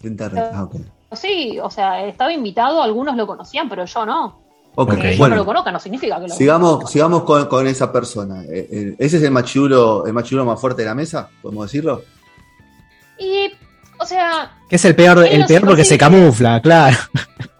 De 0.00 0.08
internet. 0.08 0.50
Ah, 0.52 0.68
sí, 1.12 1.58
o 1.60 1.70
sea, 1.70 2.04
estaba 2.04 2.32
invitado, 2.32 2.82
algunos 2.82 3.16
lo 3.16 3.26
conocían, 3.26 3.68
pero 3.68 3.84
yo 3.84 4.06
no. 4.06 4.40
Ok. 4.74 4.94
Que 4.96 5.02
yo 5.02 5.10
no 5.12 5.18
bueno. 5.18 5.36
lo 5.36 5.44
conozca 5.44 5.72
no 5.72 5.80
significa 5.80 6.20
que 6.20 6.28
lo 6.28 6.34
Sigamos, 6.34 6.90
sigamos 6.90 7.24
con, 7.24 7.46
con 7.46 7.66
esa 7.66 7.90
persona. 7.92 8.44
Eh, 8.44 8.68
eh, 8.70 8.96
¿Ese 8.98 9.16
es 9.16 9.22
el 9.24 9.32
machirulo, 9.32 10.06
el 10.06 10.12
machirulo 10.12 10.44
más 10.44 10.60
fuerte 10.60 10.82
de 10.82 10.88
la 10.88 10.94
mesa? 10.94 11.28
¿Podemos 11.42 11.66
decirlo? 11.66 12.02
Y, 13.18 13.50
o 13.98 14.06
sea, 14.06 14.52
Que 14.68 14.76
es 14.76 14.84
el 14.84 14.94
peor, 14.94 15.26
el 15.26 15.40
no 15.40 15.46
peor 15.46 15.60
se 15.62 15.66
porque 15.66 15.84
se 15.84 15.98
percibe. 15.98 16.20
camufla, 16.20 16.60
claro. 16.62 16.96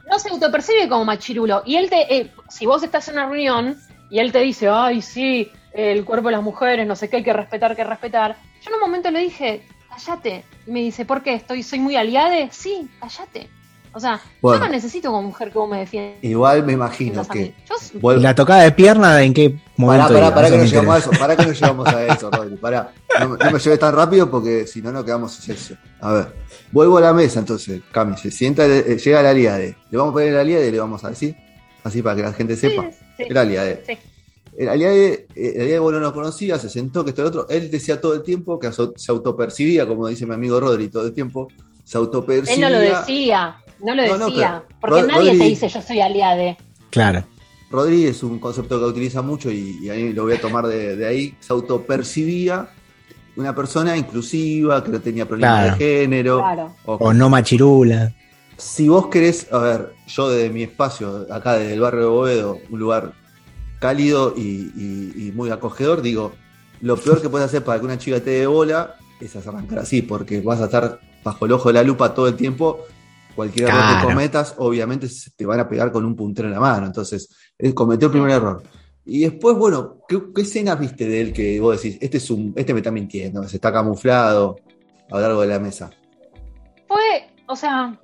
no 0.09 0.19
se 0.19 0.29
autopercibe 0.31 0.89
como 0.89 1.05
machirulo. 1.05 1.63
Y 1.67 1.77
él 1.77 1.91
te, 1.91 2.17
eh, 2.17 2.33
si 2.49 2.67
vos 2.67 2.83
estás 2.83 3.09
en 3.09 3.15
una 3.15 3.27
reunión 3.27 3.77
y 4.11 4.21
él 4.21 4.31
te 4.31 4.39
dice, 4.39 4.69
ay, 4.69 5.03
sí, 5.03 5.51
el 5.73 6.05
cuerpo 6.05 6.29
de 6.29 6.33
las 6.37 6.43
mujeres, 6.43 6.87
no 6.87 6.95
sé 6.95 7.11
qué, 7.11 7.17
hay 7.17 7.25
que 7.25 7.33
respetar, 7.33 7.75
que 7.75 7.83
respetar. 7.85 8.37
Yo 8.63 8.71
en 8.71 8.75
un 8.75 8.81
momento 8.81 9.11
le 9.11 9.21
dije, 9.21 9.67
cállate. 10.05 10.45
Y 10.67 10.71
me 10.71 10.81
dice, 10.81 11.05
¿por 11.05 11.23
qué? 11.23 11.35
¿Estoy, 11.35 11.63
¿Soy 11.63 11.79
muy 11.79 11.97
aliade? 11.97 12.49
Sí, 12.53 12.89
cállate. 13.01 13.49
O 13.93 14.01
sea, 14.01 14.21
Bueno. 14.43 14.61
yo 14.61 14.67
no 14.67 14.73
necesito 14.73 15.09
como 15.11 15.23
mujer 15.23 15.51
que 15.51 15.59
vos 15.59 15.69
me 15.69 15.79
defiendas 15.79 16.23
Igual 16.23 16.65
me 16.65 16.75
imagino 16.75 17.27
que. 17.27 17.55
Yo, 17.69 17.75
¿Y 17.95 17.99
vuelvo- 17.99 18.21
la 18.23 18.35
tocada 18.35 18.63
de 18.63 18.71
pierna 18.73 19.21
en 19.23 19.33
qué 19.33 19.51
Pará, 19.51 19.63
momento? 19.77 20.13
pará, 20.13 20.35
pará 20.35 20.47
Eso 20.49 20.57
que 20.57 20.63
no 20.63 20.69
llegamos 20.69 20.95
a 20.95 20.99
eso, 20.99 21.11
pará 21.19 21.37
que 21.37 21.47
no 21.47 21.53
llegamos 21.53 21.89
a 21.89 22.07
eso, 22.07 22.31
Rodri, 22.31 22.57
pará. 22.57 22.93
No, 23.19 23.29
me- 23.31 23.39
no 23.39 23.51
me 23.51 23.59
lleves 23.59 23.79
tan 23.79 23.95
rápido 23.95 24.31
porque 24.31 24.67
si 24.67 24.83
no, 24.83 24.93
no 24.93 25.05
quedamos 25.05 25.33
sin 25.33 25.55
sección. 25.57 25.79
A 26.01 26.13
ver, 26.13 26.27
vuelvo 26.71 26.99
a 26.99 27.01
la 27.01 27.13
mesa 27.15 27.41
entonces, 27.41 27.81
Cami, 27.91 28.17
se 28.19 28.31
sienta, 28.31 28.67
eh, 28.67 28.99
llega 28.99 29.23
la 29.23 29.31
aliade. 29.31 29.77
Le 29.91 29.99
vamos 29.99 30.13
a 30.13 30.15
poner 30.15 30.29
el 30.29 30.39
aliade 30.39 30.69
y 30.69 30.71
le 30.71 30.79
vamos 30.81 31.03
a 31.05 31.09
decir, 31.09 31.35
así 31.83 32.03
para 32.03 32.15
que 32.17 32.23
la 32.23 32.33
gente 32.35 32.57
sí, 32.57 32.69
sepa. 32.69 32.91
sí, 33.17 33.25
El 33.29 33.37
aliade. 33.39 33.83
sí. 33.87 33.99
El 34.59 34.69
aliade, 34.69 35.27
eh, 35.37 35.53
el 35.55 35.61
aliade 35.63 35.79
vos 35.79 35.93
no 35.93 36.01
lo 36.01 36.13
conocía, 36.13 36.59
se 36.59 36.69
sentó, 36.69 37.05
que 37.05 37.11
esto 37.11 37.23
y 37.23 37.25
lo 37.25 37.29
otro. 37.29 37.47
Él 37.49 37.71
decía 37.71 38.01
todo 38.01 38.13
el 38.15 38.23
tiempo 38.23 38.59
que 38.59 38.71
se 38.73 39.13
autopercibía, 39.13 39.87
como 39.87 40.09
dice 40.09 40.27
mi 40.27 40.35
amigo 40.35 40.59
Rodri, 40.59 40.89
todo 40.89 41.07
el 41.07 41.13
tiempo, 41.15 41.49
se 41.85 41.97
autopercibía. 41.97 42.55
Él 42.55 42.61
no 42.61 42.69
lo 42.71 42.79
decía, 42.81 43.57
no 43.81 43.95
lo 43.95 44.07
No, 44.07 44.19
no, 44.19 44.27
decía. 44.27 44.63
pero 44.67 44.79
porque 44.81 45.01
Rod- 45.03 45.07
nadie 45.07 45.33
Rodri- 45.33 45.39
te 45.39 45.45
dice 45.45 45.69
yo 45.69 45.81
soy 45.81 46.01
aliade. 46.01 46.57
Claro. 46.91 47.25
Rodri 47.71 48.07
es 48.07 48.23
un 48.23 48.39
concepto 48.41 48.79
que 48.81 48.85
utiliza 48.87 49.23
mucho 49.23 49.51
y, 49.51 49.79
y 49.83 49.91
ahí 49.91 50.13
lo 50.13 50.25
voy 50.25 50.33
a 50.35 50.41
tomar 50.41 50.67
de, 50.67 50.97
de 50.97 51.07
ahí. 51.07 51.35
Se 51.39 51.53
autopercibía 51.53 52.71
una 53.37 53.55
persona 53.55 53.97
inclusiva, 53.97 54.83
que 54.83 54.91
no 54.91 55.01
tenía 55.01 55.27
problemas 55.29 55.77
Claro. 55.77 55.79
de 55.79 55.85
género. 55.85 56.39
Claro. 56.39 56.75
O 56.87 57.13
no 57.13 57.29
machirula. 57.31 58.13
Si 58.57 58.89
vos 58.89 59.07
querés, 59.07 59.47
a 59.53 59.59
ver, 59.59 59.93
yo 60.09 60.29
desde 60.31 60.51
mi 60.51 60.65
espacio, 60.65 61.27
acá 61.31 61.55
desde 61.59 61.75
el 61.75 61.81
barrio 61.81 62.01
de 62.01 62.07
Boedo, 62.09 62.59
un 62.71 62.79
lugar 62.81 63.13
cálido 63.81 64.35
y, 64.37 64.73
y- 64.77 65.29
y 65.29 65.33
muy 65.33 65.51
acogedor, 65.51 66.03
digo, 66.03 66.33
lo 66.81 66.97
peor 66.97 67.21
que 67.21 67.29
puedes 67.29 67.47
hacer 67.47 67.65
para 67.65 67.79
que 67.81 67.87
una 67.87 67.99
chica 67.99 68.21
te 68.21 68.31
dé 68.31 68.47
bola 68.47 68.95
es 69.21 69.35
arrancar 69.37 69.81
así, 69.81 70.03
porque 70.03 70.41
vas 70.41 70.61
a 70.61 70.67
estar 70.67 71.01
bajo 71.25 71.47
el 71.47 71.53
ojo 71.53 71.69
de 71.69 71.75
la 71.75 71.83
lupa 71.83 72.15
todo 72.15 72.29
el 72.29 72.37
tiempo. 72.37 72.85
Cualquier 73.35 73.69
error 73.69 73.87
que 73.87 74.05
cometas, 74.05 74.55
obviamente 74.59 75.09
se 75.09 75.31
te 75.31 75.47
van 75.47 75.61
a 75.61 75.69
pegar 75.69 75.93
con 75.93 76.05
un 76.05 76.15
puntero 76.17 76.49
en 76.49 76.55
la 76.55 76.61
mano. 76.61 76.87
Entonces, 76.87 77.29
él 77.57 77.73
cometió 77.75 78.07
el 78.07 78.13
primer 78.13 78.31
error. 78.31 78.63
Y 79.05 79.21
después, 79.21 79.57
bueno, 79.57 79.99
¿qué, 80.09 80.21
qué 80.35 80.43
escenas 80.43 80.79
viste 80.79 81.07
de 81.09 81.21
él 81.21 81.33
que 81.33 81.59
vos 81.61 81.81
decís, 81.81 81.99
este 82.01 82.17
es 82.19 82.31
un, 82.31 82.53
este 82.57 82.73
me 82.75 82.81
está 82.81 82.91
mintiendo, 82.91 83.43
se 83.49 83.57
está 83.57 83.73
camuflado 83.73 84.57
a 85.11 85.15
lo 85.15 85.21
largo 85.21 85.41
de 85.43 85.47
la 85.49 85.59
mesa? 85.61 85.91
Fue, 86.87 87.29
o 87.47 87.57
sea, 87.57 87.99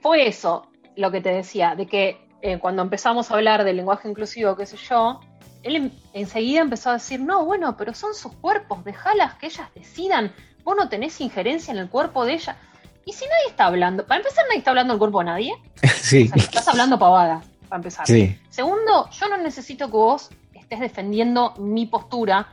fue 0.00 0.28
eso 0.28 0.66
lo 0.96 1.10
que 1.10 1.20
te 1.20 1.30
decía, 1.30 1.74
de 1.74 1.86
que 1.86 2.18
eh, 2.42 2.58
cuando 2.58 2.82
empezamos 2.82 3.30
a 3.30 3.34
hablar 3.34 3.64
del 3.64 3.76
lenguaje 3.76 4.08
inclusivo, 4.08 4.56
qué 4.56 4.66
sé 4.66 4.76
yo, 4.76 5.20
él 5.62 5.76
en- 5.76 5.92
enseguida 6.12 6.60
empezó 6.60 6.90
a 6.90 6.94
decir, 6.94 7.20
no, 7.20 7.44
bueno, 7.44 7.76
pero 7.76 7.94
son 7.94 8.14
sus 8.14 8.32
cuerpos, 8.34 8.84
dejalas 8.84 9.34
que 9.34 9.46
ellas 9.46 9.68
decidan, 9.74 10.32
vos 10.64 10.76
no 10.76 10.88
tenés 10.88 11.20
injerencia 11.20 11.72
en 11.72 11.78
el 11.78 11.88
cuerpo 11.88 12.24
de 12.24 12.34
ella. 12.34 12.56
Y 13.04 13.12
si 13.12 13.24
nadie 13.24 13.48
está 13.50 13.66
hablando, 13.66 14.06
para 14.06 14.20
empezar 14.20 14.44
nadie 14.46 14.58
está 14.58 14.70
hablando 14.70 14.92
del 14.94 14.98
cuerpo 14.98 15.20
de 15.20 15.24
nadie, 15.26 15.52
sí, 16.00 16.24
o 16.24 16.34
sea, 16.34 16.44
estás 16.44 16.68
hablando 16.68 16.98
pavadas, 16.98 17.44
para 17.68 17.76
empezar. 17.78 18.06
sí. 18.06 18.36
Segundo, 18.50 19.08
yo 19.10 19.28
no 19.28 19.36
necesito 19.38 19.86
que 19.86 19.92
vos 19.96 20.30
estés 20.54 20.80
defendiendo 20.80 21.54
mi 21.58 21.86
postura, 21.86 22.48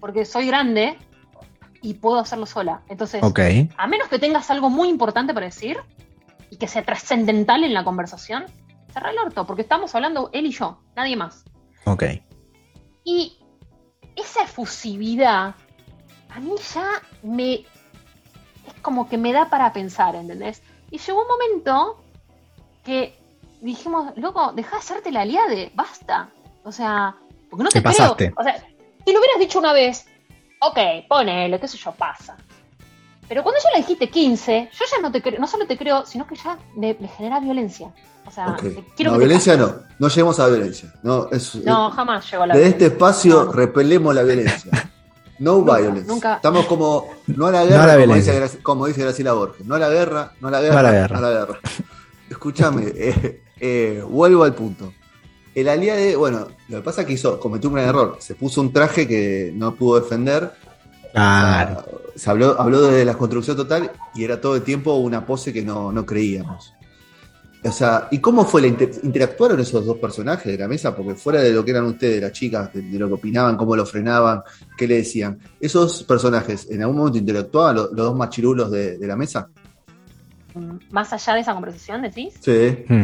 porque 0.00 0.24
soy 0.24 0.46
grande 0.46 0.96
y 1.82 1.94
puedo 1.94 2.18
hacerlo 2.18 2.46
sola. 2.46 2.82
Entonces, 2.88 3.22
a 3.76 3.86
menos 3.86 4.08
que 4.08 4.18
tengas 4.18 4.50
algo 4.50 4.68
muy 4.70 4.88
importante 4.88 5.32
para 5.32 5.46
decir 5.46 5.76
y 6.50 6.56
que 6.56 6.66
sea 6.66 6.82
trascendental 6.82 7.62
en 7.64 7.72
la 7.74 7.84
conversación, 7.84 8.46
cerra 8.98 9.10
el 9.10 9.18
orto, 9.18 9.46
porque 9.46 9.62
estamos 9.62 9.94
hablando 9.94 10.30
él 10.32 10.46
y 10.46 10.50
yo, 10.50 10.78
nadie 10.96 11.16
más. 11.16 11.44
Ok. 11.84 12.04
Y 13.04 13.38
esa 14.16 14.42
efusividad 14.42 15.54
a 16.30 16.40
mí 16.40 16.52
ya 16.74 16.86
me. 17.22 17.54
es 17.54 18.74
como 18.82 19.08
que 19.08 19.16
me 19.16 19.32
da 19.32 19.48
para 19.48 19.72
pensar, 19.72 20.14
¿entendés? 20.14 20.62
Y 20.90 20.98
llegó 20.98 21.22
un 21.22 21.28
momento 21.28 22.02
que 22.84 23.18
dijimos, 23.60 24.12
loco, 24.16 24.52
deja 24.52 24.72
de 24.72 24.76
hacerte 24.78 25.12
la 25.12 25.22
aliade, 25.22 25.70
basta. 25.74 26.30
O 26.64 26.72
sea, 26.72 27.16
porque 27.50 27.64
no 27.64 27.70
te, 27.70 27.80
Te 27.80 27.88
creo. 27.88 27.96
pasaste. 27.96 28.32
O 28.36 28.42
sea, 28.42 28.56
si 28.58 29.12
lo 29.12 29.20
hubieras 29.20 29.38
dicho 29.38 29.58
una 29.58 29.72
vez, 29.72 30.06
ok, 30.60 30.78
ponele, 31.08 31.58
qué 31.60 31.68
sé 31.68 31.78
yo, 31.78 31.92
pasa. 31.92 32.36
Pero 33.28 33.42
cuando 33.42 33.60
ya 33.62 33.70
le 33.72 33.78
dijiste 33.82 34.08
15, 34.08 34.70
yo 34.72 34.84
ya 34.90 35.02
no 35.02 35.12
te 35.12 35.20
creo, 35.22 35.38
no 35.38 35.46
solo 35.46 35.66
te 35.66 35.76
creo, 35.76 36.06
sino 36.06 36.26
que 36.26 36.34
ya 36.36 36.58
me, 36.74 36.96
me 36.98 37.08
genera 37.08 37.40
violencia. 37.40 37.92
O 38.26 38.30
sea, 38.30 38.48
Ok. 38.50 38.60
te- 38.62 38.84
quiero 38.96 39.12
No, 39.12 39.18
que 39.18 39.24
violencia 39.24 39.56
no, 39.56 39.74
no 39.98 40.08
lleguemos 40.08 40.38
a 40.40 40.46
violencia. 40.48 40.92
No, 41.02 41.28
es, 41.30 41.54
No, 41.56 41.90
jamás 41.90 42.30
llegó 42.30 42.42
a 42.44 42.46
la 42.48 42.54
Desde 42.54 42.68
este 42.68 42.78
violencia. 42.88 43.06
espacio 43.06 43.44
No. 43.44 43.52
repelemos 43.52 44.14
la 44.14 44.22
violencia. 44.22 44.70
No 45.38 45.58
Nunca, 45.58 45.76
violence. 45.78 46.08
nunca. 46.08 46.34
Estamos 46.36 46.66
como, 46.66 47.08
no 47.28 47.46
a 47.46 47.52
la 47.52 47.60
No 47.60 47.66
guerra, 47.66 47.82
a 47.84 47.86
la 47.86 47.92
como, 47.94 48.06
violencia. 48.06 48.40
dice, 48.40 48.58
como 48.62 48.86
dice 48.86 49.02
Graciela 49.02 49.32
Borges. 49.34 49.64
No 49.66 49.76
a 49.76 49.78
la 49.78 49.88
guerra, 49.88 50.32
no 50.40 50.48
a 50.48 50.50
la 50.50 50.60
guerra, 50.60 50.74
No 50.74 50.78
a 50.80 50.82
la 50.82 50.92
guerra. 50.92 51.20
no 51.20 51.26
a 51.26 51.30
la 51.30 51.38
guerra. 51.38 51.58
Escúchame, 52.28 52.84
eh, 52.96 53.42
eh, 53.60 54.02
vuelvo 54.08 54.44
al 54.44 54.54
punto. 54.54 54.92
El 55.54 55.68
aliade, 55.68 56.14
bueno, 56.16 56.48
lo 56.68 56.76
que 56.78 56.82
pasa 56.82 57.00
es 57.02 57.06
que 57.06 57.14
hizo, 57.14 57.40
cometió 57.40 57.68
un 57.70 57.76
gran 57.76 57.88
error. 57.88 58.16
Se 58.20 58.34
puso 58.34 58.60
un 58.60 58.72
traje 58.72 59.08
que 59.08 59.52
no 59.54 59.74
pudo 59.74 60.00
defender. 60.00 60.52
Claro. 61.12 61.84
Ah, 61.86 61.98
se 62.14 62.30
habló, 62.30 62.60
habló 62.60 62.82
de 62.82 63.04
la 63.04 63.14
construcción 63.14 63.56
total 63.56 63.90
y 64.14 64.24
era 64.24 64.40
todo 64.40 64.56
el 64.56 64.62
tiempo 64.62 64.94
una 64.94 65.24
pose 65.24 65.52
que 65.52 65.62
no, 65.62 65.92
no 65.92 66.04
creíamos. 66.04 66.74
o 67.64 67.72
sea, 67.72 68.08
¿y 68.10 68.18
cómo 68.18 68.44
fue 68.44 68.60
la 68.62 68.66
inter- 68.68 68.90
interactuaron 69.02 69.58
esos 69.60 69.84
dos 69.86 69.96
personajes 69.98 70.46
de 70.52 70.58
la 70.58 70.68
mesa? 70.68 70.94
Porque 70.96 71.14
fuera 71.14 71.40
de 71.40 71.52
lo 71.52 71.64
que 71.64 71.70
eran 71.72 71.84
ustedes, 71.86 72.20
las 72.22 72.32
chicas, 72.32 72.72
de, 72.72 72.82
de 72.82 72.98
lo 72.98 73.08
que 73.08 73.14
opinaban, 73.14 73.56
cómo 73.56 73.74
lo 73.76 73.84
frenaban, 73.86 74.42
qué 74.76 74.86
le 74.88 74.96
decían, 74.96 75.38
esos 75.60 76.02
personajes 76.04 76.68
en 76.70 76.82
algún 76.82 76.96
momento 76.98 77.18
interactuaban 77.18 77.76
lo- 77.76 77.82
los, 77.86 77.96
dos 77.96 78.16
machirulos 78.16 78.70
de, 78.70 78.98
de 78.98 79.06
la 79.06 79.16
mesa. 79.16 79.48
Mm, 80.54 80.76
Más 80.90 81.12
allá 81.12 81.34
de 81.34 81.40
esa 81.40 81.52
conversación, 81.54 82.02
decís. 82.02 82.34
Sí. 82.40 82.84
Hmm. 82.88 83.02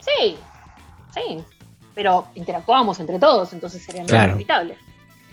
Sí, 0.00 0.36
sí. 1.14 1.38
Pero 1.94 2.26
interactuábamos 2.34 2.98
entre 3.00 3.18
todos, 3.18 3.52
entonces 3.52 3.82
sería 3.82 4.04
Claro. 4.04 4.30
inevitable. 4.32 4.76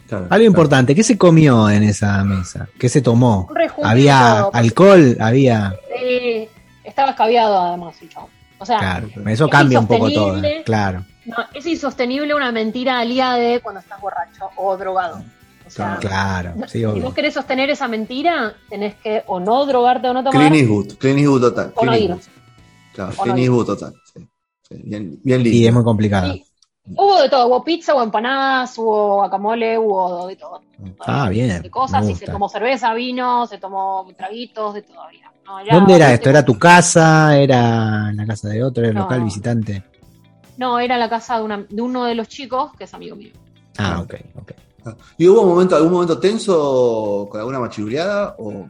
Claro, 0.07 0.27
Algo 0.29 0.45
importante, 0.45 0.95
¿qué 0.95 1.03
se 1.03 1.17
comió 1.17 1.69
en 1.69 1.83
esa 1.83 2.23
mesa? 2.23 2.67
¿Qué 2.79 2.89
se 2.89 3.01
tomó? 3.01 3.49
¿Había 3.83 4.47
pues, 4.51 4.63
alcohol? 4.63 5.17
¿Había...? 5.19 5.75
sí, 5.99 6.47
estaba 6.83 7.11
escabeado 7.11 7.59
además 7.59 7.95
el 8.01 8.09
chabón. 8.09 8.29
O 8.57 8.65
sea, 8.65 8.79
Claro, 8.79 9.07
eso 9.27 9.45
es 9.45 9.51
cambia 9.51 9.79
un 9.79 9.87
poco 9.87 10.09
todo. 10.11 10.41
Claro, 10.63 11.05
no, 11.25 11.35
es 11.53 11.65
insostenible 11.65 12.33
una 12.33 12.51
mentira 12.51 12.99
al 12.99 13.09
día 13.09 13.33
de 13.33 13.59
cuando 13.59 13.81
estás 13.81 13.99
borracho 13.99 14.49
o 14.55 14.77
drogado. 14.77 15.23
O 15.65 15.69
sea, 15.69 15.97
claro, 15.99 16.53
sí, 16.67 16.79
si 16.79 16.85
vos 16.85 17.13
querés 17.13 17.33
sostener 17.33 17.71
esa 17.71 17.87
mentira, 17.87 18.53
tenés 18.69 18.93
que 18.95 19.23
o 19.25 19.39
no 19.39 19.65
drogarte 19.65 20.07
o 20.07 20.13
no 20.13 20.23
tomar. 20.23 20.39
Clint 20.39 20.55
Eastwood, 20.55 20.97
Clint 20.97 21.19
Eastwood 21.19 21.41
total. 21.41 21.73
O 21.75 21.85
no 21.85 21.95
ir. 21.95 22.11
Eastwood. 22.11 22.21
Claro, 22.93 23.11
Clint 23.23 23.37
ir. 23.39 23.43
Eastwood 23.43 23.65
total. 23.65 23.93
sí. 24.13 24.27
Sí, 24.67 24.81
Bien, 24.83 25.19
bien 25.23 25.43
lindo. 25.43 25.57
Y 25.57 25.67
es 25.67 25.73
muy 25.73 25.83
complicado. 25.83 26.35
Hubo 26.87 27.19
de 27.21 27.29
todo, 27.29 27.47
hubo 27.47 27.63
pizza, 27.63 27.95
hubo 27.95 28.03
empanadas, 28.03 28.77
hubo 28.77 29.15
guacamole, 29.15 29.77
hubo 29.77 30.27
de 30.27 30.35
todo. 30.35 30.61
Ah, 30.99 31.29
bien. 31.29 31.61
De 31.63 31.69
cosas, 31.71 32.05
me 32.05 32.11
y 32.11 32.15
se 32.15 32.27
tomó 32.27 32.47
cerveza, 32.47 32.93
vino, 32.93 33.47
se 33.47 33.57
tomó 33.57 34.07
traguitos, 34.15 34.75
de 34.75 34.81
todo. 34.83 35.01
había. 35.01 35.31
No, 35.47 35.59
¿Dónde 35.79 35.95
era 35.95 36.13
esto? 36.13 36.29
¿Era 36.29 36.43
tu 36.45 36.57
casa? 36.59 37.37
¿Era 37.37 38.11
la 38.13 38.25
casa 38.25 38.49
de 38.49 38.63
otro? 38.63 38.81
¿Era 38.83 38.89
el 38.89 38.95
No. 38.95 39.01
local 39.01 39.23
visitante? 39.23 39.83
No, 40.57 40.79
era 40.79 40.97
la 40.97 41.09
casa 41.09 41.37
de, 41.37 41.43
una- 41.43 41.65
de 41.69 41.81
uno 41.81 42.05
de 42.05 42.15
los 42.15 42.27
chicos, 42.27 42.71
que 42.77 42.83
es 42.85 42.93
amigo 42.93 43.15
mío. 43.15 43.31
Ah, 43.77 44.01
ok, 44.01 44.13
ok. 44.41 44.51
Ah, 44.85 44.95
¿Y 45.17 45.27
hubo 45.27 45.41
un 45.41 45.49
momento, 45.49 45.75
algún 45.75 45.91
momento 45.91 46.19
tenso 46.19 47.27
con 47.29 47.39
alguna 47.39 47.59
machiruleada? 47.59 48.35
O... 48.37 48.65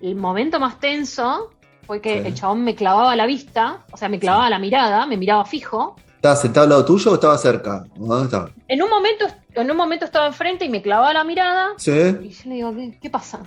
El 0.00 0.16
momento 0.16 0.58
más 0.60 0.78
tenso 0.78 1.50
fue 1.86 2.00
que 2.00 2.20
Sí. 2.22 2.26
el 2.28 2.34
chabón 2.34 2.62
me 2.64 2.74
clavaba 2.74 3.14
la 3.16 3.26
vista, 3.26 3.84
o 3.92 3.96
sea, 3.96 4.08
me 4.08 4.18
clavaba 4.18 4.50
la 4.50 4.58
mirada, 4.58 5.06
me 5.06 5.16
miraba 5.16 5.44
fijo. 5.44 5.96
¿Estaba 6.16 6.36
sentado 6.36 6.64
al 6.64 6.70
lado 6.70 6.84
tuyo 6.84 7.12
o 7.12 7.14
estaba 7.14 7.38
cerca? 7.38 7.84
¿Dónde 7.94 8.24
estaba? 8.24 8.50
En 8.68 8.82
un 8.82 8.90
momento, 8.90 9.26
en 9.54 9.70
un 9.70 9.76
momento 9.76 10.04
estaba 10.04 10.26
enfrente 10.26 10.64
y 10.64 10.68
me 10.68 10.82
clavaba 10.82 11.12
la 11.12 11.24
mirada. 11.24 11.68
Sí. 11.76 11.90
Y 11.92 12.30
yo 12.30 12.42
le 12.48 12.54
digo, 12.56 12.74
¿qué, 12.74 12.98
qué 13.00 13.10
pasa? 13.10 13.40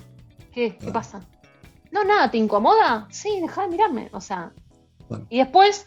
¿Qué, 0.53 0.77
¿Qué 0.77 0.89
Ah. 0.89 0.93
pasa? 0.93 1.21
No, 1.91 2.03
nada, 2.03 2.29
¿te 2.31 2.37
incomoda? 2.37 3.07
Sí, 3.09 3.39
deja 3.41 3.63
de 3.63 3.67
mirarme. 3.69 4.09
O 4.13 4.21
sea. 4.21 4.51
Bueno. 5.09 5.25
Y 5.29 5.39
después 5.39 5.85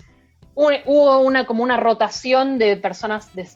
hubo, 0.54 0.70
hubo 0.86 1.18
una 1.20 1.46
como 1.46 1.62
una 1.62 1.76
rotación 1.78 2.58
de 2.58 2.76
personas. 2.76 3.34
de- 3.34 3.48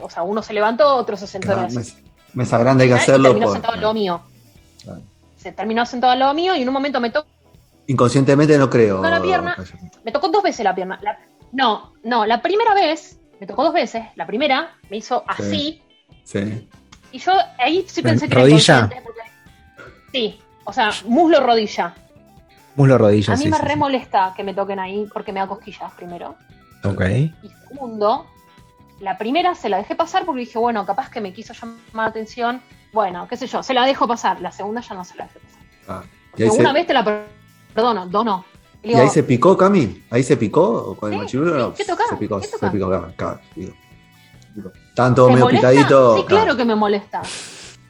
o 0.00 0.10
sea, 0.10 0.22
uno 0.24 0.42
se 0.42 0.52
levantó, 0.52 0.96
otro 0.96 1.16
se 1.16 1.26
sentó 1.28 1.48
en 1.52 1.54
Claro, 1.54 1.68
la 1.72 1.78
mesa, 1.78 1.96
mesa 2.34 2.58
grande 2.58 2.84
hay 2.84 2.90
que 2.90 2.96
hacerlo. 2.96 3.28
terminó 3.28 3.46
por- 3.46 3.54
sentado 3.54 3.74
al 3.74 3.80
lado 3.80 3.94
mío. 3.94 4.20
Claro. 4.82 5.00
Se 5.36 5.52
terminó 5.52 5.86
sentado 5.86 6.12
al 6.12 6.18
lado 6.18 6.34
mío 6.34 6.54
y 6.56 6.62
en 6.62 6.68
un 6.68 6.74
momento 6.74 7.00
me 7.00 7.10
tocó, 7.10 7.28
Inconscientemente 7.86 8.56
no 8.58 8.70
creo. 8.70 9.02
La 9.02 9.20
pierna. 9.20 9.56
me 10.04 10.12
tocó 10.12 10.28
dos 10.28 10.42
veces 10.42 10.62
la 10.64 10.74
pierna. 10.74 10.98
La- 11.02 11.18
no, 11.52 11.92
no, 12.02 12.26
la 12.26 12.42
primera 12.42 12.74
vez, 12.74 13.18
me 13.40 13.46
tocó 13.46 13.64
dos 13.64 13.74
veces. 13.74 14.04
La 14.16 14.26
primera 14.26 14.74
me 14.90 14.96
hizo 14.98 15.24
así. 15.28 15.82
Sí. 16.24 16.68
Y 17.12 17.18
yo 17.18 17.32
ahí 17.58 17.84
sí 17.88 18.02
pensé 18.02 18.28
que 18.28 18.34
era 18.34 18.42
¿Rodilla? 18.42 18.74
inconsciente, 18.78 19.04
porque- 19.04 19.22
Sí, 20.12 20.40
o 20.64 20.72
sea, 20.72 20.90
muslo 21.06 21.40
rodilla. 21.40 21.94
Muslo 22.74 22.96
rodilla, 22.98 23.34
A 23.34 23.36
mí 23.36 23.42
sí, 23.44 23.48
me 23.50 23.56
sí, 23.56 23.62
re 23.62 23.72
sí. 23.74 23.78
molesta 23.78 24.32
que 24.36 24.42
me 24.44 24.54
toquen 24.54 24.78
ahí 24.78 25.06
porque 25.12 25.32
me 25.32 25.40
da 25.40 25.46
cosquillas 25.46 25.92
primero. 25.94 26.36
Ok. 26.84 27.00
Y 27.42 27.48
segundo, 27.68 28.26
la 29.00 29.18
primera 29.18 29.54
se 29.54 29.68
la 29.68 29.76
dejé 29.78 29.94
pasar 29.94 30.24
porque 30.24 30.40
dije, 30.40 30.58
bueno, 30.58 30.84
capaz 30.86 31.10
que 31.10 31.20
me 31.20 31.32
quiso 31.32 31.52
llamar 31.52 31.76
la 31.94 32.04
atención. 32.06 32.62
Bueno, 32.92 33.26
qué 33.28 33.36
sé 33.36 33.46
yo, 33.46 33.62
se 33.62 33.74
la 33.74 33.84
dejo 33.84 34.06
pasar. 34.06 34.40
La 34.40 34.52
segunda 34.52 34.80
ya 34.80 34.94
no 34.94 35.04
se 35.04 35.16
la 35.16 35.24
dejé 35.24 35.38
pasar. 35.40 35.62
Ah, 35.88 36.02
¿Y, 36.36 36.42
ahí 36.44 36.50
se, 36.50 36.60
Una 36.60 36.72
vez 36.72 36.86
te 36.86 36.94
la 36.94 37.04
per- 37.04 37.26
perdono, 37.74 38.06
dos 38.06 38.24
no. 38.24 38.44
Y 38.82 38.86
¿Y 38.86 38.88
digo, 38.90 39.02
ahí 39.02 39.08
se 39.10 39.22
picó, 39.22 39.56
Cami? 39.56 40.02
¿Ahí 40.10 40.22
se 40.22 40.36
picó 40.36 40.96
con 40.96 41.12
el 41.12 41.18
Sí, 41.18 41.24
machirulo? 41.24 41.52
sí, 41.52 41.58
No, 41.58 41.74
¿qué 41.74 41.84
toca? 41.84 42.02
Se 42.08 42.16
picó, 42.16 42.40
¿Qué 42.40 42.46
se 42.48 42.70
picó, 42.70 42.90
Cami. 42.90 43.12
claro, 43.16 43.40
Estaban 44.88 45.14
todos 45.14 45.28
¿te 45.28 45.32
medio 45.34 45.44
molesta? 45.46 45.68
picaditos. 45.70 46.20
Sí, 46.20 46.26
claro 46.26 46.56
que 46.56 46.64
me 46.64 46.74
molesta. 46.74 47.22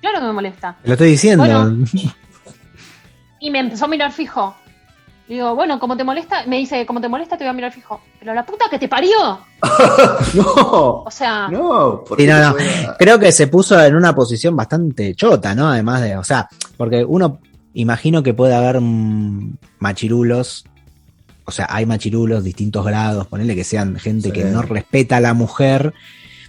Claro 0.00 0.20
que 0.20 0.26
me 0.26 0.32
molesta. 0.32 0.76
Te 0.82 0.88
lo 0.88 0.94
estoy 0.94 1.08
diciendo. 1.10 1.44
Bueno. 1.44 1.84
Y 3.40 3.50
me 3.50 3.58
empezó 3.60 3.86
a 3.86 3.88
mirar 3.88 4.12
fijo. 4.12 4.54
Digo, 5.28 5.54
bueno, 5.54 5.80
como 5.80 5.96
te 5.96 6.04
molesta, 6.04 6.44
me 6.46 6.58
dice, 6.58 6.84
como 6.84 7.00
te 7.00 7.08
molesta, 7.08 7.36
te 7.38 7.44
voy 7.44 7.50
a 7.50 7.52
mirar 7.54 7.72
fijo. 7.72 8.00
Pero 8.20 8.34
la 8.34 8.44
puta 8.44 8.66
que 8.70 8.78
te 8.78 8.88
parió. 8.88 9.40
no, 10.34 10.44
O 11.04 11.10
sea, 11.10 11.48
no. 11.48 12.04
¿por 12.06 12.18
Sí, 12.18 12.26
qué 12.26 12.32
no, 12.32 12.50
no. 12.50 12.56
Creo 12.98 13.18
que 13.18 13.32
se 13.32 13.46
puso 13.46 13.80
en 13.82 13.96
una 13.96 14.14
posición 14.14 14.54
bastante 14.56 15.14
chota, 15.14 15.54
¿no? 15.54 15.68
Además 15.68 16.02
de, 16.02 16.16
o 16.16 16.24
sea, 16.24 16.48
porque 16.76 17.04
uno 17.04 17.40
imagino 17.74 18.22
que 18.22 18.34
puede 18.34 18.54
haber 18.54 18.80
mm, 18.80 19.56
machirulos, 19.78 20.64
o 21.44 21.50
sea, 21.50 21.66
hay 21.70 21.86
machirulos, 21.86 22.44
distintos 22.44 22.84
grados, 22.84 23.26
ponerle 23.26 23.54
que 23.54 23.64
sean 23.64 23.96
gente 23.98 24.28
Sí. 24.28 24.32
que 24.32 24.44
no 24.44 24.62
respeta 24.62 25.16
a 25.16 25.20
la 25.20 25.34
mujer, 25.34 25.92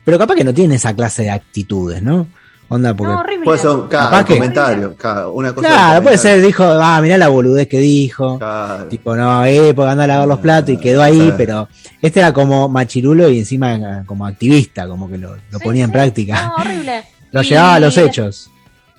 pero 0.06 0.18
capaz 0.20 0.36
que 0.36 0.44
no 0.44 0.54
tiene 0.54 0.76
esa 0.76 0.94
clase 0.96 1.24
de 1.24 1.32
actitudes, 1.32 2.02
¿no? 2.02 2.28
Onda, 2.70 2.96
porque... 2.96 3.14
no, 3.14 3.20
horrible. 3.20 3.46
Puede 3.46 3.60
ser 3.60 3.70
un, 3.72 3.90
que- 3.90 3.98
comentario. 4.34 4.96
claro, 4.96 5.34
una 5.34 5.54
cosa 5.54 5.68
claro, 5.68 5.94
del 5.96 6.04
puede 6.04 6.18
ser, 6.18 6.42
dijo, 6.42 6.64
ah, 6.64 7.00
mirá 7.02 7.18
la 7.18 7.28
boludez 7.28 7.68
que 7.68 7.78
dijo. 7.80 8.40
Claro. 8.40 8.86
Tipo, 8.88 9.16
no, 9.16 9.46
eh, 9.46 9.74
porque 9.76 9.92
anda 9.92 10.06
a 10.06 10.08
lavar 10.08 10.28
los 10.28 10.40
platos 10.40 10.70
y 10.72 10.78
quedó 10.78 11.04
ahí, 11.04 11.34
pero 11.38 11.68
este 12.02 12.22
era 12.22 12.34
como 12.34 12.70
machirulo 12.70 13.30
y 13.30 13.40
encima 13.40 14.04
como 14.06 14.26
activista, 14.26 14.88
como 14.88 15.08
que 15.10 15.18
lo, 15.20 15.36
lo 15.52 15.60
Sí, 15.60 15.64
ponía 15.64 15.84
en 15.84 15.92
práctica. 15.92 16.48
No, 16.48 16.56
horrible. 16.64 17.04
Lo 17.32 17.42
Y 17.42 17.46
llevaba 17.46 17.76
a 17.76 17.80
los 17.80 17.98
hechos. 17.98 18.50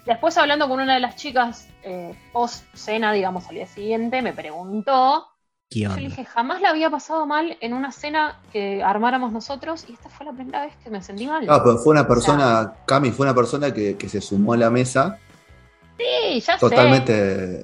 Después 0.06 0.36
hablando 0.36 0.68
con 0.68 0.80
una 0.80 0.94
de 0.94 1.00
las 1.00 1.14
chicas 1.16 1.68
eh, 1.84 2.12
post 2.32 2.64
cena, 2.74 3.12
digamos, 3.12 3.46
al 3.48 3.54
día 3.54 3.66
siguiente, 3.66 4.22
me 4.22 4.32
preguntó. 4.32 5.26
¿Qué 5.74 5.80
Yo 5.80 5.90
onda? 5.90 6.00
le 6.02 6.08
dije, 6.08 6.24
jamás 6.24 6.60
la 6.60 6.70
había 6.70 6.88
pasado 6.90 7.26
mal 7.26 7.56
en 7.60 7.72
una 7.74 7.90
cena 7.92 8.38
que 8.52 8.82
armáramos 8.82 9.32
nosotros 9.32 9.84
y 9.88 9.92
esta 9.94 10.08
fue 10.08 10.24
la 10.26 10.32
primera 10.32 10.64
vez 10.66 10.74
que 10.82 10.88
me 10.90 11.02
sentí 11.02 11.26
mal. 11.26 11.44
Ah, 11.48 11.60
pero 11.64 11.78
fue 11.78 11.92
una 11.92 12.06
persona, 12.06 12.72
Cami, 12.86 13.10
fue 13.10 13.26
una 13.26 13.34
persona 13.34 13.72
que, 13.74 13.96
que 13.96 14.08
se 14.08 14.20
sumó 14.20 14.52
a 14.52 14.56
la 14.56 14.70
mesa 14.70 15.18
sí, 15.98 16.40
ya 16.40 16.54
sé. 16.54 16.60
totalmente 16.60 17.12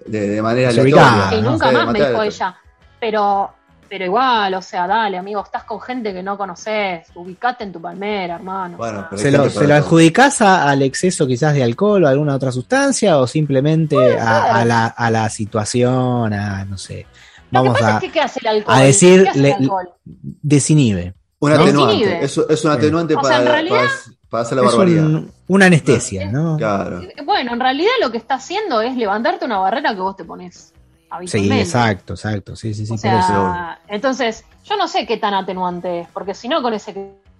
de, 0.07 0.29
de 0.29 0.42
manera 0.42 0.70
aleatoria. 0.70 1.29
Y 1.33 1.42
¿no? 1.42 1.53
nunca 1.53 1.70
más 1.73 1.92
me 1.92 1.99
dijo 2.09 2.23
ella. 2.23 2.57
Pero, 3.01 3.51
pero 3.88 4.05
igual, 4.05 4.55
o 4.55 4.62
sea, 4.62 4.87
dale, 4.87 5.16
amigo, 5.18 5.42
estás 5.42 5.64
con 5.64 5.81
gente 5.81 6.12
que 6.12 6.23
no 6.23 6.37
conoces. 6.37 7.09
Ubicate 7.14 7.64
en 7.64 7.73
tu 7.73 7.81
palmera, 7.81 8.35
hermano. 8.37 8.77
Bueno, 8.77 8.99
o 8.99 9.01
sea. 9.01 9.09
pero- 9.11 9.23
¿Se 9.23 9.31
lo, 9.31 9.51
¿Se 9.51 9.66
lo 9.66 9.75
adjudicás 9.75 10.42
a- 10.42 10.68
al 10.70 10.83
exceso 10.83 11.27
quizás 11.27 11.55
de 11.55 11.62
alcohol 11.62 12.05
o 12.05 12.09
alguna 12.09 12.35
otra 12.35 12.53
sustancia 12.53 13.18
o 13.18 13.27
simplemente 13.27 14.18
a, 14.18 14.55
a 14.57 14.64
la, 14.64 14.87
a 14.87 15.11
la 15.11 15.29
situación, 15.31 16.33
a 16.35 16.64
no 16.64 16.77
sé? 16.79 17.07
Lo 17.50 17.62
que 17.62 17.68
Vamos 17.68 17.80
pasa 17.80 17.94
a 17.94 17.98
es 17.98 18.00
que 18.04 18.10
¿qué 18.12 18.20
hace 18.20 18.40
el 18.40 18.46
alcohol? 18.46 18.74
a 18.76 18.80
decir, 18.80 19.22
¿Qué 19.24 19.28
hace 19.30 19.38
el 19.38 19.42
le- 19.44 19.52
alcohol? 19.54 19.88
desinhibe. 20.04 21.14
Un 21.40 21.52
atenuante. 21.52 22.24
Es, 22.24 22.38
es 22.38 22.64
un 22.64 22.70
atenuante 22.70 23.14
O 23.14 23.20
sea, 23.22 23.30
para, 23.30 23.38
en 23.42 23.46
realidad- 23.48 23.76
para, 23.78 24.16
para 24.28 24.42
hacer 24.42 24.56
la 24.58 24.62
Es 24.64 24.68
barbaridad. 24.70 25.04
un- 25.06 25.32
una 25.48 25.66
anestesia, 25.66 26.30
¿no? 26.30 26.56
Claro. 26.56 27.02
Bueno, 27.24 27.52
en 27.54 27.60
realidad 27.60 27.90
lo 28.00 28.10
que 28.12 28.18
está 28.18 28.34
haciendo 28.34 28.80
es 28.80 28.94
levantarte 28.96 29.44
una 29.46 29.58
barrera 29.58 29.94
que 29.94 30.00
vos 30.00 30.16
te 30.16 30.24
pones 30.24 30.72
Sí, 31.26 31.50
exacto, 31.52 32.12
exacto. 32.12 32.54
Sí, 32.54 32.72
sí, 32.72 32.86
sí. 32.86 32.92
O 32.94 32.96
sea, 32.98 33.80
entonces, 33.88 34.44
yo 34.64 34.76
no 34.76 34.86
sé 34.86 35.06
qué 35.08 35.16
tan 35.16 35.34
atenuante 35.34 36.02
es, 36.02 36.08
porque 36.12 36.34
si 36.34 36.46
no, 36.46 36.62
con 36.62 36.72
ese 36.72 36.94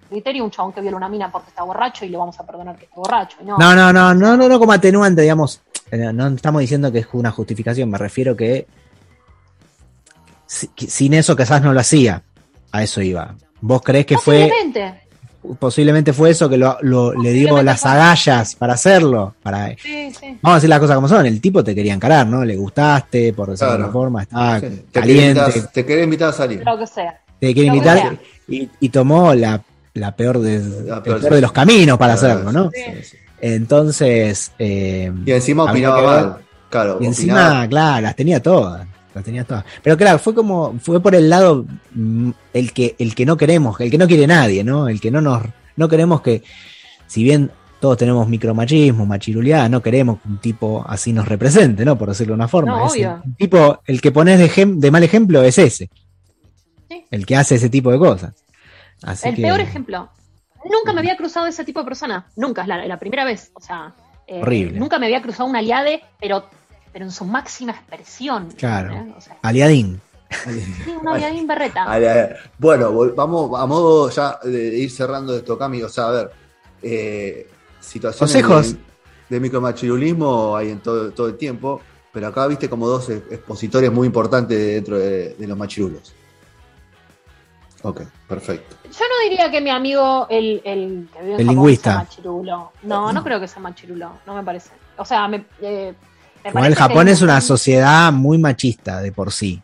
criterio, 0.09 0.43
un 0.43 0.51
chabón 0.51 0.73
que 0.73 0.81
viola 0.81 0.97
una 0.97 1.09
mina 1.09 1.31
porque 1.31 1.51
está 1.51 1.63
borracho 1.63 2.05
y 2.05 2.09
le 2.09 2.17
vamos 2.19 2.41
a 2.41 2.45
perdonar 2.45 2.77
que 2.77 2.87
está 2.87 2.97
borracho. 2.97 3.37
No, 3.45 3.57
No, 3.59 3.77
no, 3.77 3.93
no, 3.93 4.13
no, 4.13 4.37
no, 4.37 4.49
no 4.49 4.59
como 4.59 4.73
atenuante, 4.73 5.23
digamos. 5.23 5.61
Eh, 5.93 6.13
No 6.13 6.27
estamos 6.27 6.61
diciendo 6.63 6.91
que 6.91 6.99
es 6.99 7.07
una 7.13 7.31
justificación, 7.31 7.89
me 7.91 7.99
refiero 7.99 8.35
que 8.37 8.67
sin 10.77 11.15
eso 11.15 11.37
quizás 11.37 11.63
no 11.63 11.73
lo 11.73 11.81
hacía. 11.81 12.23
A 12.73 12.83
eso 12.83 13.01
iba. 13.03 13.35
¿Vos 13.61 13.83
creés 13.83 14.07
que 14.07 14.17
fue, 14.19 14.49
Posiblemente. 14.49 15.01
posiblemente 15.59 16.13
fue 16.13 16.31
eso 16.31 16.49
que 16.49 16.57
lo, 16.57 16.79
lo- 16.83 17.13
le 17.15 17.33
dio 17.33 17.63
las 17.63 17.85
agallas 17.87 18.55
para 18.55 18.75
hacerlo? 18.75 19.35
Para, 19.43 19.69
Sí, 19.77 20.11
sí. 20.13 20.39
vamos 20.43 20.53
a 20.53 20.55
decir 20.57 20.71
las 20.71 20.79
cosas 20.81 20.95
como 20.97 21.09
son, 21.09 21.27
el 21.27 21.41
tipo 21.41 21.63
te 21.65 21.75
quería 21.75 21.95
encarar, 21.95 22.27
¿no? 22.27 22.45
Le 22.45 22.57
gustaste, 22.57 23.33
por 23.33 23.51
decirlo 23.51 23.73
de 23.73 23.77
alguna 23.79 23.93
forma, 23.93 24.23
estaba 24.23 24.61
Sí. 24.61 24.67
Te, 24.67 24.69
quería 24.69 24.91
caliente, 24.93 25.41
invitar, 25.41 25.73
te 25.73 25.87
quería 25.87 26.05
invitar 26.05 26.29
a 26.29 26.33
salir. 26.33 26.63
Lo 26.65 26.79
que 26.79 26.87
sea. 26.87 27.21
te 27.41 27.55
quiere 27.55 27.69
lo 27.69 27.73
que 27.73 27.77
invitar 27.79 28.19
y, 28.49 28.69
y 28.81 28.89
tomó 28.89 29.35
la, 29.35 29.61
la 29.95 30.15
peor 30.17 30.39
de, 30.41 30.59
La 30.85 30.97
el 30.99 31.03
peor 31.03 31.21
peor 31.21 31.35
de 31.35 31.41
los 31.41 31.53
caminos 31.53 31.99
para 31.99 32.17
Claro, 32.17 32.33
hacerlo, 32.35 32.53
¿no? 32.53 32.71
sí, 32.73 32.81
sí. 33.03 33.17
Entonces, 33.43 34.53
eh, 34.59 35.13
Y 35.27 35.33
encima 35.33 35.65
opinaba 35.65 36.03
mal. 36.03 36.37
Claro, 36.69 36.91
Y 37.01 37.07
opinaba- 37.07 37.07
encima, 37.09 37.69
claro, 37.69 38.03
las 38.03 38.17
tenía 38.17 38.41
todas. 38.43 38.87
Las 39.15 39.25
tenía 39.25 39.45
todas. 39.45 39.65
Pero 39.83 39.97
claro, 39.97 40.19
fue 40.19 40.35
como, 40.35 40.79
fue 40.79 41.01
por 41.01 41.15
el 41.15 41.29
lado 41.29 41.65
mm, 41.95 42.31
el 42.53 42.73
que, 42.73 42.95
el 42.99 43.15
que 43.15 43.27
no 43.27 43.37
queremos, 43.37 43.81
el 43.81 43.91
que 43.91 43.99
no 43.99 44.07
quiere 44.07 44.27
nadie, 44.27 44.63
¿no? 44.63 44.89
El 44.89 45.01
que 45.01 45.11
no 45.11 45.21
nos, 45.21 45.43
no 45.77 45.89
queremos 45.89 46.21
que, 46.21 46.43
si 47.07 47.25
bien 47.25 47.51
todos 47.81 47.97
tenemos 47.97 48.29
micromachismo, 48.29 49.07
machiruleada, 49.07 49.69
no 49.69 49.83
queremos 49.83 50.21
que 50.21 50.29
un 50.29 50.39
tipo 50.39 50.85
así 50.87 51.13
nos 51.13 51.27
represente, 51.27 51.85
¿no? 51.85 51.97
Por 51.97 52.09
decirlo 52.09 52.33
de 52.33 52.37
una 52.37 52.49
forma. 52.49 52.77
No, 52.77 52.85
obvio. 52.85 53.23
el 53.25 53.37
tipo, 53.37 53.81
el 53.87 54.01
que 54.01 54.13
pones 54.13 54.39
de, 54.39 54.67
de 54.67 54.91
mal 54.91 55.03
ejemplo 55.03 55.43
es 55.43 55.59
ese. 55.59 55.91
Sí. 56.89 57.05
El 57.11 57.27
que 57.27 57.37
hace 57.37 57.55
ese 57.57 57.71
tipo 57.71 57.91
de 57.91 57.99
cosas. 57.99 58.45
Así 59.03 59.29
el 59.29 59.35
que, 59.35 59.43
peor 59.43 59.61
ejemplo. 59.61 60.11
Nunca 60.65 60.93
me 60.93 61.01
había 61.01 61.17
cruzado 61.17 61.47
ese 61.47 61.65
tipo 61.65 61.81
de 61.81 61.87
persona. 61.87 62.27
Nunca, 62.37 62.63
es 62.63 62.69
la, 62.69 62.87
la 62.87 62.99
primera 62.99 63.25
vez. 63.25 63.51
O 63.55 63.61
sea, 63.61 63.95
eh, 64.27 64.41
Horrible. 64.43 64.79
nunca 64.79 64.99
me 64.99 65.07
había 65.07 65.23
cruzado 65.23 65.49
un 65.49 65.57
aliade, 65.57 66.03
pero, 66.21 66.45
pero 66.93 67.05
en 67.05 67.11
su 67.11 67.25
máxima 67.25 67.73
expresión. 67.73 68.51
Claro. 68.57 68.93
¿eh? 68.95 69.15
O 69.17 69.21
sea, 69.21 69.37
Aliadín. 69.43 70.01
sí, 70.45 70.91
un 71.01 71.09
aliadín 71.09 71.47
berreta. 71.47 71.87
Bueno, 72.59 72.93
vamos 73.15 73.59
a 73.61 73.67
modo 73.67 74.11
ya 74.11 74.39
de 74.45 74.79
ir 74.79 74.91
cerrando 74.91 75.37
esto, 75.37 75.59
Cami. 75.59 75.83
O 75.83 75.89
sea, 75.89 76.09
a 76.09 76.11
ver, 76.11 76.31
eh, 76.83 77.49
situaciones 77.81 78.33
Consejos. 78.47 78.73
de, 78.75 78.81
de 79.37 79.41
micromachirulismo 79.41 80.57
hay 80.57 80.71
en 80.71 80.81
todo, 80.81 81.11
todo 81.13 81.29
el 81.29 81.37
tiempo, 81.37 81.81
pero 82.13 82.29
acá 82.29 82.47
viste 82.47 82.69
como 82.69 82.87
dos 82.87 83.09
expositores 83.11 83.91
muy 83.93 84.07
importantes 84.07 84.57
dentro 84.59 84.99
de, 84.99 85.35
de 85.35 85.47
los 85.47 85.57
machirulos. 85.59 86.15
Ok, 87.83 88.03
perfecto. 88.29 88.77
Yo 88.85 88.91
no 89.09 89.29
diría 89.31 89.51
que 89.51 89.61
mi 89.61 89.71
amigo, 89.71 90.27
el, 90.29 90.61
el 90.65 91.09
que 91.13 91.23
vive 91.23 91.35
en 91.35 91.41
El 91.41 91.47
Japón, 91.47 91.47
lingüista. 91.47 91.91
sea 91.93 91.99
machirulo. 92.03 92.73
No, 92.83 93.13
no 93.13 93.25
creo 93.25 93.41
que 93.41 93.49
sea 93.49 93.63
machirulo. 93.63 94.13
No 94.27 94.35
me 94.35 94.43
parece. 94.43 94.71
O 94.99 95.05
sea, 95.07 95.27
me, 95.29 95.47
eh, 95.63 95.95
me 95.95 96.10
Igual 96.45 96.55
parece 96.55 96.81
Japón 96.81 97.09
es 97.09 97.23
una 97.23 97.41
sociedad 97.41 98.13
muy 98.13 98.39
machista 98.39 99.01
de 99.01 99.13
por 99.13 99.33
sí, 99.33 99.63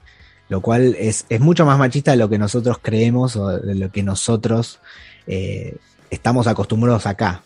lo 0.49 0.61
cual 0.61 0.95
es, 0.99 1.25
es 1.29 1.41
mucho 1.41 1.65
más 1.65 1.79
machista 1.79 2.11
de 2.11 2.19
lo 2.19 2.29
que 2.29 2.39
nosotros 2.39 2.79
creemos 2.83 3.37
o 3.37 3.49
de 3.49 3.75
lo 3.75 3.91
que 3.91 4.03
nosotros 4.03 4.81
eh, 5.27 5.77
estamos 6.11 6.47
acostumbrados 6.47 7.07
acá. 7.07 7.43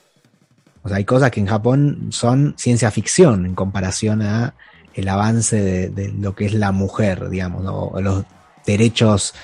O 0.82 0.88
sea, 0.88 0.98
hay 0.98 1.04
cosas 1.04 1.30
que 1.30 1.40
en 1.40 1.46
Japón 1.46 2.08
son 2.10 2.54
ciencia 2.56 2.90
ficción 2.90 3.46
en 3.46 3.54
comparación 3.54 4.22
a 4.22 4.54
el 4.94 5.08
avance 5.08 5.56
de, 5.56 5.88
de 5.90 6.08
lo 6.08 6.34
que 6.34 6.46
es 6.46 6.54
la 6.54 6.72
mujer, 6.72 7.28
digamos, 7.28 7.62
¿no? 7.62 7.76
o 7.76 8.00
los 8.00 8.24
derechos 8.66 9.34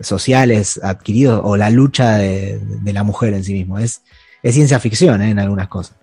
sociales 0.00 0.80
adquiridos 0.82 1.40
o 1.42 1.56
la 1.56 1.70
lucha 1.70 2.18
de, 2.18 2.60
de 2.60 2.92
la 2.92 3.02
mujer 3.02 3.34
en 3.34 3.44
sí 3.44 3.52
mismo. 3.52 3.78
Es, 3.78 4.02
es 4.42 4.54
ciencia 4.54 4.78
ficción 4.78 5.22
¿eh? 5.22 5.30
en 5.30 5.38
algunas 5.38 5.68
cosas. 5.68 5.96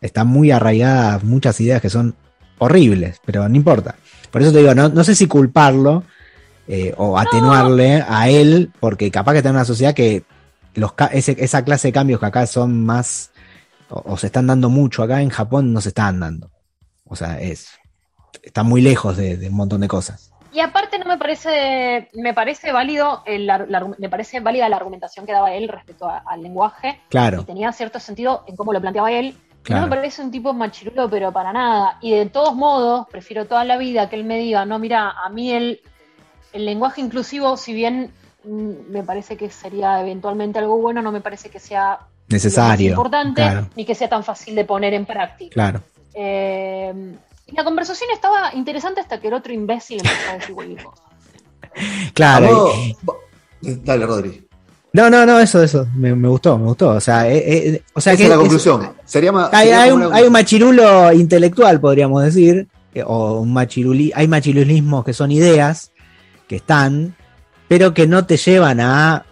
Están 0.00 0.26
muy 0.26 0.50
arraigadas 0.50 1.24
muchas 1.24 1.60
ideas 1.60 1.80
que 1.80 1.90
son 1.90 2.14
horribles, 2.60 3.20
pero 3.24 3.48
no 3.48 3.56
importa. 3.56 3.96
Por 4.30 4.40
eso 4.42 4.52
te 4.52 4.58
digo, 4.58 4.74
no, 4.74 4.88
no 4.88 5.02
sé 5.04 5.14
si 5.14 5.26
culparlo 5.26 6.04
eh, 6.68 6.94
o 6.96 7.18
atenuarle 7.18 8.04
a 8.08 8.28
él, 8.28 8.70
porque 8.78 9.10
capaz 9.10 9.32
que 9.32 9.38
está 9.38 9.48
en 9.50 9.56
una 9.56 9.64
sociedad 9.64 9.92
que 9.94 10.22
los, 10.74 10.92
ese- 11.12 11.36
esa 11.42 11.64
clase 11.64 11.88
de 11.88 11.92
cambios 11.92 12.20
que 12.20 12.26
acá 12.26 12.46
son 12.46 12.84
más, 12.86 13.32
o, 13.88 14.12
o 14.12 14.16
se 14.16 14.26
están 14.26 14.46
dando 14.46 14.68
mucho 14.70 15.02
acá, 15.02 15.20
en 15.20 15.30
Japón 15.30 15.72
no 15.72 15.80
se 15.80 15.88
están 15.88 16.20
dando. 16.20 16.50
O 17.04 17.16
sea, 17.16 17.40
es, 17.40 17.70
está 18.42 18.62
muy 18.62 18.80
lejos 18.80 19.16
de, 19.16 19.36
de 19.36 19.48
un 19.48 19.56
montón 19.56 19.80
de 19.80 19.88
cosas. 19.88 20.30
Y 20.52 20.60
aparte 20.60 20.98
no 20.98 21.06
me 21.06 21.16
parece, 21.18 22.08
me 22.14 22.34
parece 22.34 22.72
válido, 22.72 23.22
el, 23.26 23.46
la- 23.46 23.66
la- 23.68 23.88
me 23.98 24.08
parece 24.08 24.38
válida 24.40 24.68
la 24.68 24.76
argumentación 24.76 25.26
que 25.26 25.32
daba 25.32 25.52
él 25.52 25.68
respecto 25.68 26.08
a- 26.08 26.22
al 26.26 26.42
lenguaje. 26.42 27.00
Claro, 27.08 27.40
Y 27.42 27.44
tenía 27.44 27.72
cierto 27.72 27.98
sentido 27.98 28.44
en 28.46 28.54
cómo 28.56 28.72
lo 28.72 28.80
planteaba 28.80 29.10
él. 29.12 29.36
Claro. 29.62 29.82
No 29.82 29.88
me 29.90 29.96
parece 29.96 30.22
un 30.22 30.30
tipo 30.30 30.52
machirulo, 30.54 31.08
pero 31.10 31.32
para 31.32 31.52
nada. 31.52 31.98
Y 32.00 32.12
de 32.12 32.26
todos 32.26 32.54
modos, 32.54 33.06
prefiero 33.10 33.46
toda 33.46 33.64
la 33.64 33.76
vida 33.76 34.08
que 34.08 34.16
él 34.16 34.24
me 34.24 34.38
diga, 34.38 34.64
no, 34.64 34.78
mira, 34.78 35.10
a 35.10 35.28
mí 35.28 35.52
el, 35.52 35.80
el 36.52 36.64
lenguaje 36.64 37.00
inclusivo, 37.02 37.56
si 37.56 37.74
bien 37.74 38.10
mm, 38.44 38.90
me 38.90 39.02
parece 39.02 39.36
que 39.36 39.50
sería 39.50 40.00
eventualmente 40.00 40.58
algo 40.58 40.78
bueno, 40.78 41.02
no 41.02 41.12
me 41.12 41.20
parece 41.20 41.50
que 41.50 41.60
sea 41.60 41.98
necesario. 42.28 42.90
importante 42.90 43.42
Claro, 43.42 43.68
ni 43.76 43.84
que 43.84 43.94
sea 43.94 44.08
tan 44.08 44.24
fácil 44.24 44.54
de 44.54 44.64
poner 44.64 44.94
en 44.94 45.04
práctica. 45.04 45.52
claro. 45.52 45.82
Eh, 46.14 46.92
y 47.46 47.54
la 47.56 47.64
conversación 47.64 48.10
estaba 48.12 48.54
interesante 48.54 49.00
hasta 49.00 49.20
que 49.20 49.28
el 49.28 49.34
otro 49.34 49.52
imbécil 49.52 49.98
empezó 49.98 50.30
a 50.30 50.34
decir 50.34 50.54
cualquier 50.54 50.84
cosa. 50.84 51.02
Claro. 52.14 52.72
Dale, 53.60 54.06
Rodri. 54.06 54.48
No, 54.92 55.08
no, 55.08 55.24
no, 55.24 55.38
eso, 55.38 55.62
eso. 55.62 55.86
Me, 55.94 56.14
me 56.14 56.26
gustó, 56.28 56.58
me 56.58 56.64
gustó. 56.66 56.90
O 56.90 57.00
sea, 57.00 57.28
eh, 57.30 57.68
eh, 57.68 57.82
o 57.94 58.00
sea 58.00 58.12
Esa 58.14 58.18
que 58.18 58.22
es 58.24 58.28
la 58.28 58.34
es- 58.34 58.40
conclusión. 58.40 58.92
Sería 59.04 59.30
más. 59.32 59.52
Hay, 59.52 59.66
sería 59.68 59.82
hay 59.82 59.90
como 59.90 60.02
un, 60.04 60.08
una- 60.08 60.16
hay 60.16 60.24
un 60.26 60.32
machirulo 60.32 61.12
intelectual, 61.12 61.80
podríamos 61.80 62.22
decir, 62.24 62.66
eh, 62.94 63.02
o 63.06 63.40
un 63.40 63.52
machiruli, 63.52 64.10
hay 64.14 64.26
machirulismos 64.26 65.04
que 65.04 65.12
son 65.12 65.30
ideas 65.30 65.92
que 66.48 66.56
están, 66.56 67.14
pero 67.68 67.94
que 67.94 68.08
no 68.08 68.26
te 68.26 68.36
llevan 68.36 68.80
a, 68.80 69.24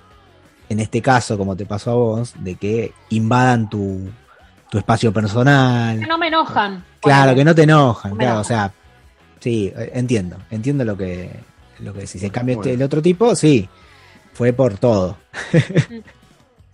en 0.68 0.78
este 0.78 1.02
caso, 1.02 1.36
como 1.36 1.56
te 1.56 1.66
pasó 1.66 1.90
a 1.90 1.94
vos, 1.94 2.34
de 2.38 2.54
que 2.54 2.92
invadan 3.10 3.68
tu, 3.68 4.08
tu 4.70 4.78
espacio 4.78 5.12
personal. 5.12 5.98
Que 5.98 6.06
no 6.06 6.18
me 6.18 6.28
enojan. 6.28 6.84
Claro, 7.00 7.34
que 7.34 7.44
no 7.44 7.52
te 7.54 7.62
enojan, 7.64 8.12
No 8.12 8.16
claro, 8.18 8.40
o 8.40 8.44
sea, 8.44 8.72
sí, 9.40 9.72
eh, 9.76 9.90
entiendo, 9.94 10.36
entiendo 10.52 10.84
lo 10.84 10.96
que, 10.96 11.30
lo 11.80 11.92
que 11.92 12.06
si 12.06 12.20
se 12.20 12.30
cambia 12.30 12.54
Muy 12.56 12.62
este, 12.64 12.74
el 12.74 12.82
otro 12.82 13.02
tipo, 13.02 13.34
sí, 13.34 13.68
fue 14.38 14.52
por 14.52 14.78
todo. 14.78 15.16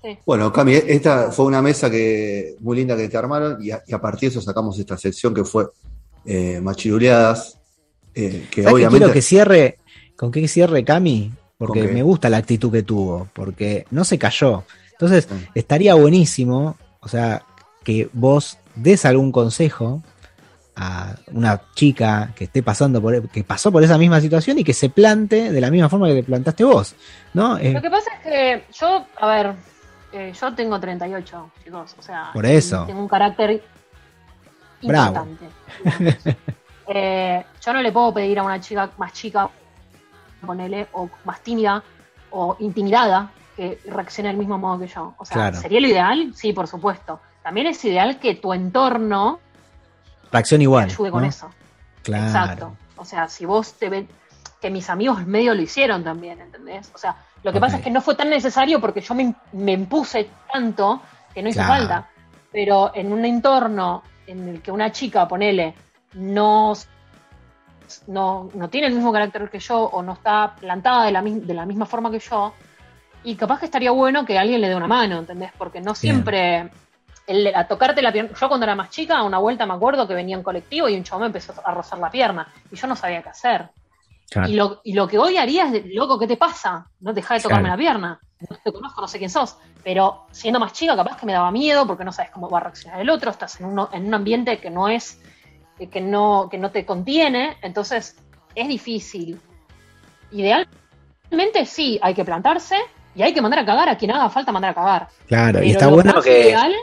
Sí. 0.03 0.18
Bueno, 0.27 0.53
Cami, 0.53 0.74
esta 0.74 1.33
fue 1.33 1.46
una 1.46 1.62
mesa 1.62 1.90
que 1.90 2.57
muy 2.61 2.77
linda 2.77 2.94
que 2.94 3.09
te 3.09 3.16
armaron 3.16 3.57
y 3.64 3.70
a, 3.70 3.83
y 3.87 3.94
a 3.94 3.98
partir 4.03 4.29
de 4.29 4.37
eso 4.37 4.42
sacamos 4.42 4.79
esta 4.79 4.98
sección 4.98 5.33
que 5.33 5.44
fue 5.44 5.68
eh, 6.27 6.61
machiruleadas. 6.61 7.59
eh, 8.14 8.46
que 8.50 8.62
¿Sabes 8.62 8.66
qué 8.66 8.68
obviamente. 8.68 8.98
quiero 8.98 9.12
que 9.14 9.22
cierre? 9.22 9.79
¿Con 10.14 10.31
qué 10.31 10.46
cierre 10.46 10.85
Cami? 10.85 11.33
Porque 11.57 11.85
me 11.85 12.03
gusta 12.03 12.29
la 12.29 12.37
actitud 12.37 12.70
que 12.70 12.83
tuvo, 12.83 13.29
porque 13.33 13.87
no 13.90 14.05
se 14.05 14.18
cayó. 14.18 14.64
Entonces, 14.92 15.27
estaría 15.55 15.94
buenísimo, 15.94 16.77
o 17.00 17.09
sea, 17.09 17.46
que 17.83 18.11
vos 18.12 18.59
des 18.74 19.07
algún 19.07 19.33
consejo 19.33 20.03
a 20.76 21.14
una 21.32 21.60
chica 21.74 22.32
que 22.34 22.44
esté 22.44 22.62
pasando 22.62 23.00
por, 23.00 23.28
que 23.28 23.44
pasó 23.44 23.70
por 23.70 23.82
esa 23.84 23.96
misma 23.96 24.20
situación 24.20 24.58
y 24.58 24.64
que 24.64 24.72
se 24.74 24.88
plante 24.90 25.52
de 25.52 25.60
la 25.60 25.70
misma 25.70 25.88
forma 25.88 26.08
que 26.08 26.14
te 26.16 26.22
plantaste 26.24 26.64
vos, 26.64 26.94
¿no? 27.32 27.56
Eh, 27.58 27.72
Lo 27.72 27.80
que 27.82 27.90
pasa 27.90 28.10
es 28.14 28.20
que 28.22 28.64
yo, 28.72 29.06
a 29.20 29.26
ver, 29.28 29.52
eh, 30.12 30.32
yo 30.38 30.54
tengo 30.54 30.80
38, 30.80 31.50
chicos, 31.64 31.94
o 31.98 32.02
sea, 32.02 32.30
Por 32.32 32.44
eso. 32.46 32.84
tengo 32.87 33.00
un 33.00 33.08
carácter 33.08 33.62
Bravo. 34.82 35.26
importante. 35.26 36.37
Eh, 36.87 37.42
yo 37.64 37.72
no 37.72 37.80
le 37.80 37.90
puedo 37.92 38.12
pedir 38.12 38.38
a 38.38 38.42
una 38.42 38.60
chica 38.60 38.90
más 38.98 39.14
chica, 39.14 39.48
ponele, 40.44 40.87
o 40.92 41.08
más 41.24 41.40
tímida, 41.40 41.82
o 42.30 42.56
intimidada, 42.60 43.30
que 43.56 43.78
reaccione 43.87 44.28
del 44.28 44.37
mismo 44.37 44.58
modo 44.58 44.80
que 44.80 44.88
yo. 44.88 45.14
O 45.16 45.24
sea, 45.24 45.34
Claro. 45.34 45.56
¿sería 45.56 45.80
lo 45.80 45.87
ideal? 45.87 46.32
Sí, 46.34 46.52
por 46.52 46.66
supuesto. 46.66 47.20
También 47.42 47.68
es 47.68 47.82
ideal 47.87 48.18
que 48.18 48.34
tu 48.34 48.52
entorno 48.52 49.40
reacción 50.35 50.61
igual. 50.62 50.85
ayude 50.85 51.11
con 51.11 51.23
¿no? 51.23 51.29
eso. 51.29 51.51
Claro. 52.03 52.27
Exacto. 52.27 52.77
O 52.97 53.05
sea, 53.05 53.29
si 53.29 53.44
vos 53.47 53.73
te 53.75 53.88
ves, 53.88 54.05
que 54.61 54.70
mis 54.70 54.88
amigos 54.90 55.27
medio 55.27 55.55
lo 55.55 55.62
hicieron 55.62 56.05
también, 56.05 56.40
¿entendés? 56.40 56.90
O 56.94 56.99
sea, 56.99 57.16
lo 57.42 57.53
que 57.53 57.61
pasa 57.61 57.77
es 57.79 57.83
que 57.83 57.90
no 57.90 58.01
fue 58.01 58.14
tan 58.14 58.31
necesario 58.31 58.81
porque 58.81 59.01
yo 59.01 59.14
me, 59.14 59.35
me 59.53 59.73
impuse 59.73 60.31
tanto 60.53 61.03
que 61.35 61.42
no 61.42 61.49
hizo 61.49 61.61
Claro. 61.61 61.75
falta. 61.75 62.09
Pero 62.53 62.92
en 62.94 63.12
un 63.12 63.25
entorno 63.25 64.03
en 64.27 64.49
el 64.49 64.62
que 64.62 64.70
una 64.70 64.90
chica, 64.92 65.27
ponele, 65.29 65.75
no, 66.14 66.73
no, 68.07 68.49
no 68.55 68.68
tiene 68.70 68.87
el 68.87 68.94
mismo 68.94 69.12
carácter 69.12 69.51
que 69.51 69.59
yo 69.59 69.81
o 69.81 70.03
no 70.03 70.12
está 70.14 70.55
plantada 70.59 71.05
de 71.05 71.12
la, 71.12 71.20
de 71.23 71.55
la 71.55 71.66
misma 71.66 71.85
forma 71.87 72.11
que 72.11 72.20
yo, 72.20 72.55
y 73.25 73.35
capaz 73.37 73.59
que 73.59 73.66
estaría 73.66 73.90
bueno 73.90 74.25
que 74.25 74.38
alguien 74.38 74.61
le 74.61 74.68
dé 74.68 74.77
una 74.77 74.87
mano, 74.87 75.18
¿entendés? 75.18 75.51
Porque 75.59 75.81
no 75.81 75.94
siempre 75.94 76.70
el, 77.26 77.54
a 77.54 77.66
tocarte 77.66 78.02
la 78.02 78.12
pierna. 78.12 78.30
Yo 78.38 78.48
cuando 78.48 78.64
era 78.64 78.74
más 78.74 78.90
chica, 78.90 79.22
una 79.22 79.38
vuelta 79.38 79.66
me 79.66 79.74
acuerdo 79.74 80.06
que 80.06 80.14
venía 80.14 80.37
en 80.37 80.42
colectivo 80.42 80.88
y 80.88 80.94
un 80.96 81.04
chavo 81.04 81.20
me 81.20 81.26
empezó 81.26 81.54
a 81.64 81.72
rozar 81.72 81.98
la 81.98 82.10
pierna 82.10 82.52
y 82.70 82.76
yo 82.76 82.87
no 82.87 82.96
sabía 82.96 83.22
qué 83.22 83.28
hacer. 83.30 83.68
Claro. 84.30 84.48
Y, 84.48 84.54
lo, 84.54 84.80
y 84.84 84.94
lo 84.94 85.06
que 85.06 85.18
hoy 85.18 85.37
haría 85.37 85.66
es, 85.72 85.84
loco, 85.94 86.18
¿qué 86.18 86.26
te 86.26 86.37
pasa? 86.37 86.87
No 87.00 87.12
deja 87.12 87.34
de 87.34 87.40
tocarme 87.40 87.64
Claro. 87.68 87.74
la 87.76 87.78
pierna. 87.78 88.20
No 88.50 88.56
te 88.62 88.72
conozco, 88.72 89.00
no 89.00 89.08
sé 89.08 89.18
quién 89.18 89.30
sos. 89.30 89.56
Pero 89.82 90.26
siendo 90.32 90.58
más 90.58 90.72
chica, 90.72 90.96
capaz 90.96 91.16
que 91.18 91.26
me 91.26 91.32
daba 91.32 91.50
miedo 91.50 91.87
porque 91.87 92.04
no 92.04 92.12
sabes 92.12 92.30
cómo 92.30 92.48
va 92.50 92.58
a 92.58 92.62
reaccionar 92.62 93.00
el 93.00 93.08
otro. 93.10 93.30
Estás 93.30 93.60
en, 93.60 93.66
uno, 93.66 93.88
en 93.92 94.06
un 94.06 94.14
ambiente 94.14 94.58
que 94.58 94.70
no 94.70 94.88
es, 94.88 95.20
que 95.90 96.00
no, 96.00 96.48
que 96.50 96.58
no 96.58 96.70
te 96.70 96.84
contiene. 96.84 97.56
Entonces 97.62 98.16
es 98.54 98.68
difícil. 98.68 99.40
Idealmente 100.32 101.64
sí, 101.66 101.98
hay 102.02 102.14
que 102.14 102.24
plantarse 102.24 102.76
y 103.14 103.22
hay 103.22 103.32
que 103.32 103.40
mandar 103.40 103.60
a 103.60 103.64
cagar 103.66 103.88
a 103.88 103.96
quien 103.96 104.10
haga 104.10 104.28
falta 104.30 104.52
mandar 104.52 104.72
a 104.72 104.74
cagar. 104.74 105.08
Claro, 105.26 105.62
y 105.62 105.70
está 105.70 105.87
bueno 105.88 106.20
que, 106.20 106.50
ideal- 106.50 106.74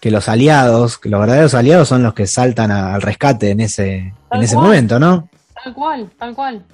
que 0.00 0.10
los 0.10 0.28
aliados, 0.28 0.98
que 0.98 1.08
los 1.10 1.20
verdaderos 1.20 1.54
aliados 1.54 1.88
son 1.88 2.02
los 2.02 2.14
que 2.14 2.26
saltan 2.26 2.70
a- 2.70 2.94
al 2.94 3.02
rescate 3.02 3.50
en 3.50 3.60
ese, 3.60 4.14
en 4.30 4.42
ese 4.42 4.54
cual. 4.54 4.66
momento, 4.66 4.98
¿no? 4.98 5.28
Tal 5.62 5.74
cual, 5.74 6.10
tal 6.18 6.34
cual. 6.34 6.64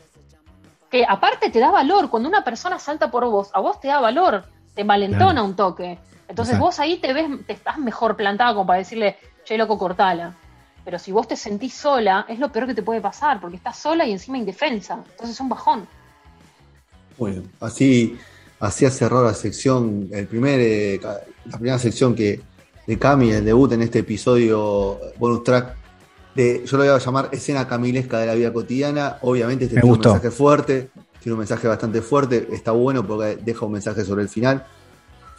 Que 0.91 1.05
aparte 1.09 1.51
te 1.51 1.59
da 1.59 1.71
valor, 1.73 2.09
cuando 2.09 2.29
una 2.29 2.45
persona 2.45 2.79
salta 2.79 3.11
por 3.11 3.25
vos, 3.27 3.51
a 3.53 3.61
vos 3.61 3.81
te 3.81 3.89
da 3.89 4.01
valor, 4.01 4.45
te 4.75 4.85
malentona 4.85 5.33
Claro. 5.33 5.45
un 5.47 5.57
toque. 5.57 5.99
Entonces 6.29 6.55
Exacto. 6.55 6.65
vos 6.67 6.81
ahí 6.81 6.99
te 6.99 7.13
ves, 7.13 7.27
te 7.47 7.53
estás 7.53 7.79
mejor 7.79 8.17
plantada 8.17 8.53
como 8.55 8.67
para 8.67 8.79
decirle, 8.79 9.17
che 9.45 9.57
loco, 9.59 9.77
cortala. 9.79 10.35
Pero 10.85 10.99
si 11.01 11.11
vos 11.11 11.27
te 11.27 11.35
sentís 11.35 11.75
sola, 11.75 12.27
es 12.29 12.39
lo 12.39 12.53
peor 12.53 12.69
que 12.69 12.75
te 12.75 12.83
puede 12.83 13.01
pasar, 13.01 13.41
porque 13.41 13.57
estás 13.57 13.77
sola 13.77 14.07
y 14.07 14.13
encima 14.13 14.39
indefensa. 14.39 14.95
Entonces 15.11 15.31
es 15.31 15.41
un 15.41 15.49
bajón. 15.49 15.87
Bueno, 17.19 17.43
así, 17.61 18.17
así 18.61 18.85
ha 18.85 18.91
cerrado 18.91 19.25
la 19.25 19.35
sección, 19.35 20.09
el 20.13 20.27
primer, 20.29 20.61
eh, 20.61 21.01
la 21.47 21.59
primera 21.59 21.79
sección 21.79 22.15
que, 22.15 22.41
de 22.87 22.99
Cami, 22.99 23.31
el 23.31 23.45
debut 23.45 23.73
en 23.73 23.83
este 23.83 24.01
episodio 24.01 24.99
bonus 25.19 25.43
track 25.45 25.75
de, 26.35 26.63
yo 26.67 26.77
lo 26.77 26.85
voy 26.85 26.93
a 26.93 26.99
llamar 26.99 27.29
escena 27.33 27.67
camilesca 27.67 28.19
de 28.19 28.27
la 28.27 28.35
vida 28.35 28.53
cotidiana. 28.53 29.17
Obviamente 29.23 29.65
este 29.65 29.77
Me 29.77 29.81
tiene 29.83 29.97
gustó. 29.97 30.11
un 30.11 30.15
mensaje 30.17 30.31
fuerte, 30.37 30.91
tiene 31.21 31.33
un 31.33 31.39
mensaje 31.39 31.67
bastante 31.67 32.03
fuerte, 32.03 32.49
está 32.53 32.73
bueno 32.73 33.07
porque 33.07 33.39
deja 33.43 33.65
un 33.67 33.73
mensaje 33.73 34.05
sobre 34.05 34.23
el 34.23 34.29
final. 34.29 34.67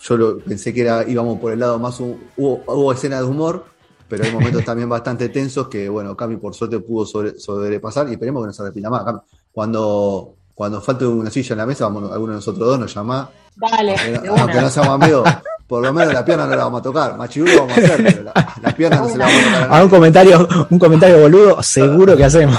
Yo 0.02 0.18
lo, 0.18 0.40
pensé 0.40 0.74
que 0.74 0.82
era, 0.82 1.08
íbamos 1.08 1.40
por 1.40 1.52
el 1.54 1.60
lado 1.60 1.80
más, 1.80 2.00
hu- 2.00 2.18
hubo, 2.38 2.64
hubo 2.68 2.92
escenas 2.92 3.20
de 3.22 3.26
humor, 3.28 3.66
pero 4.08 4.24
hay 4.26 4.32
momentos 4.32 4.64
también 4.66 4.90
bastante 4.90 5.30
tensos 5.30 5.68
que, 5.68 5.88
bueno, 5.88 6.18
Cami 6.18 6.38
por 6.38 6.54
suerte 6.56 6.80
pudo 6.80 7.06
sobre- 7.06 7.40
sobrepasar 7.40 8.10
y 8.10 8.14
esperemos 8.14 8.44
que 8.44 8.48
no 8.48 8.54
se 8.54 8.64
repita 8.64 8.90
más. 8.90 9.04
Cami, 9.04 9.20
cuando, 9.52 10.36
cuando 10.56 10.82
falte 10.82 11.06
una 11.06 11.30
silla 11.30 11.54
en 11.54 11.58
la 11.60 11.66
mesa, 11.68 11.86
vamos, 11.86 12.12
alguno 12.12 12.34
de 12.34 12.38
nosotros 12.38 12.68
dos 12.68 12.80
nos 12.80 12.94
llama, 12.94 13.30
Dale, 13.56 13.96
aunque, 14.26 14.28
aunque 14.42 14.62
no 14.62 14.70
seamos 14.70 15.02
amigos, 15.02 15.30
por 15.68 15.84
lo 15.84 15.94
menos 15.94 16.14
la 16.14 16.24
pierna 16.24 16.48
no 16.48 16.56
la 16.56 16.64
vamos 16.64 16.80
a 16.80 16.84
tocar. 16.84 17.18
Machirulo 17.18 17.68
vamos 17.68 17.78
a 17.78 17.82
hacer, 17.82 18.04
pero 18.04 18.24
la, 18.24 18.56
la 18.62 18.72
pierna 18.72 18.98
no 18.98 19.10
se 19.10 19.18
la 19.18 19.26
vamos 19.26 19.42
a 19.42 19.54
tocar 19.54 19.74
a 19.74 19.84
un 19.84 19.90
comentario, 19.90 20.48
un 20.70 20.80
comentario 20.80 21.20
boludo, 21.20 21.62
seguro 21.62 22.16
que 22.16 22.24
hacemos. 22.24 22.58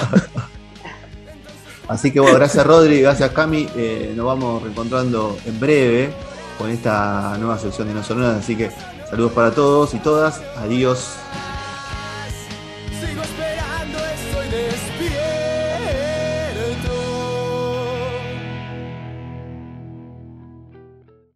Así 1.88 2.10
que 2.12 2.20
bueno, 2.20 2.36
gracias 2.36 2.66
Rodri, 2.66 3.00
gracias 3.00 3.30
Cami. 3.30 3.66
Eh, 3.74 4.12
nos 4.14 4.26
vamos 4.26 4.62
reencontrando 4.62 5.38
en 5.46 5.58
breve 5.58 6.10
con 6.58 6.70
esta 6.70 7.36
nueva 7.38 7.58
sección 7.58 7.88
de 7.88 7.94
No 7.94 8.04
Sonoras. 8.04 8.36
Así 8.36 8.56
que 8.56 8.70
saludos 9.08 9.32
para 9.32 9.52
todos 9.52 9.94
y 9.94 9.98
todas. 9.98 10.42
Adiós. 10.58 11.14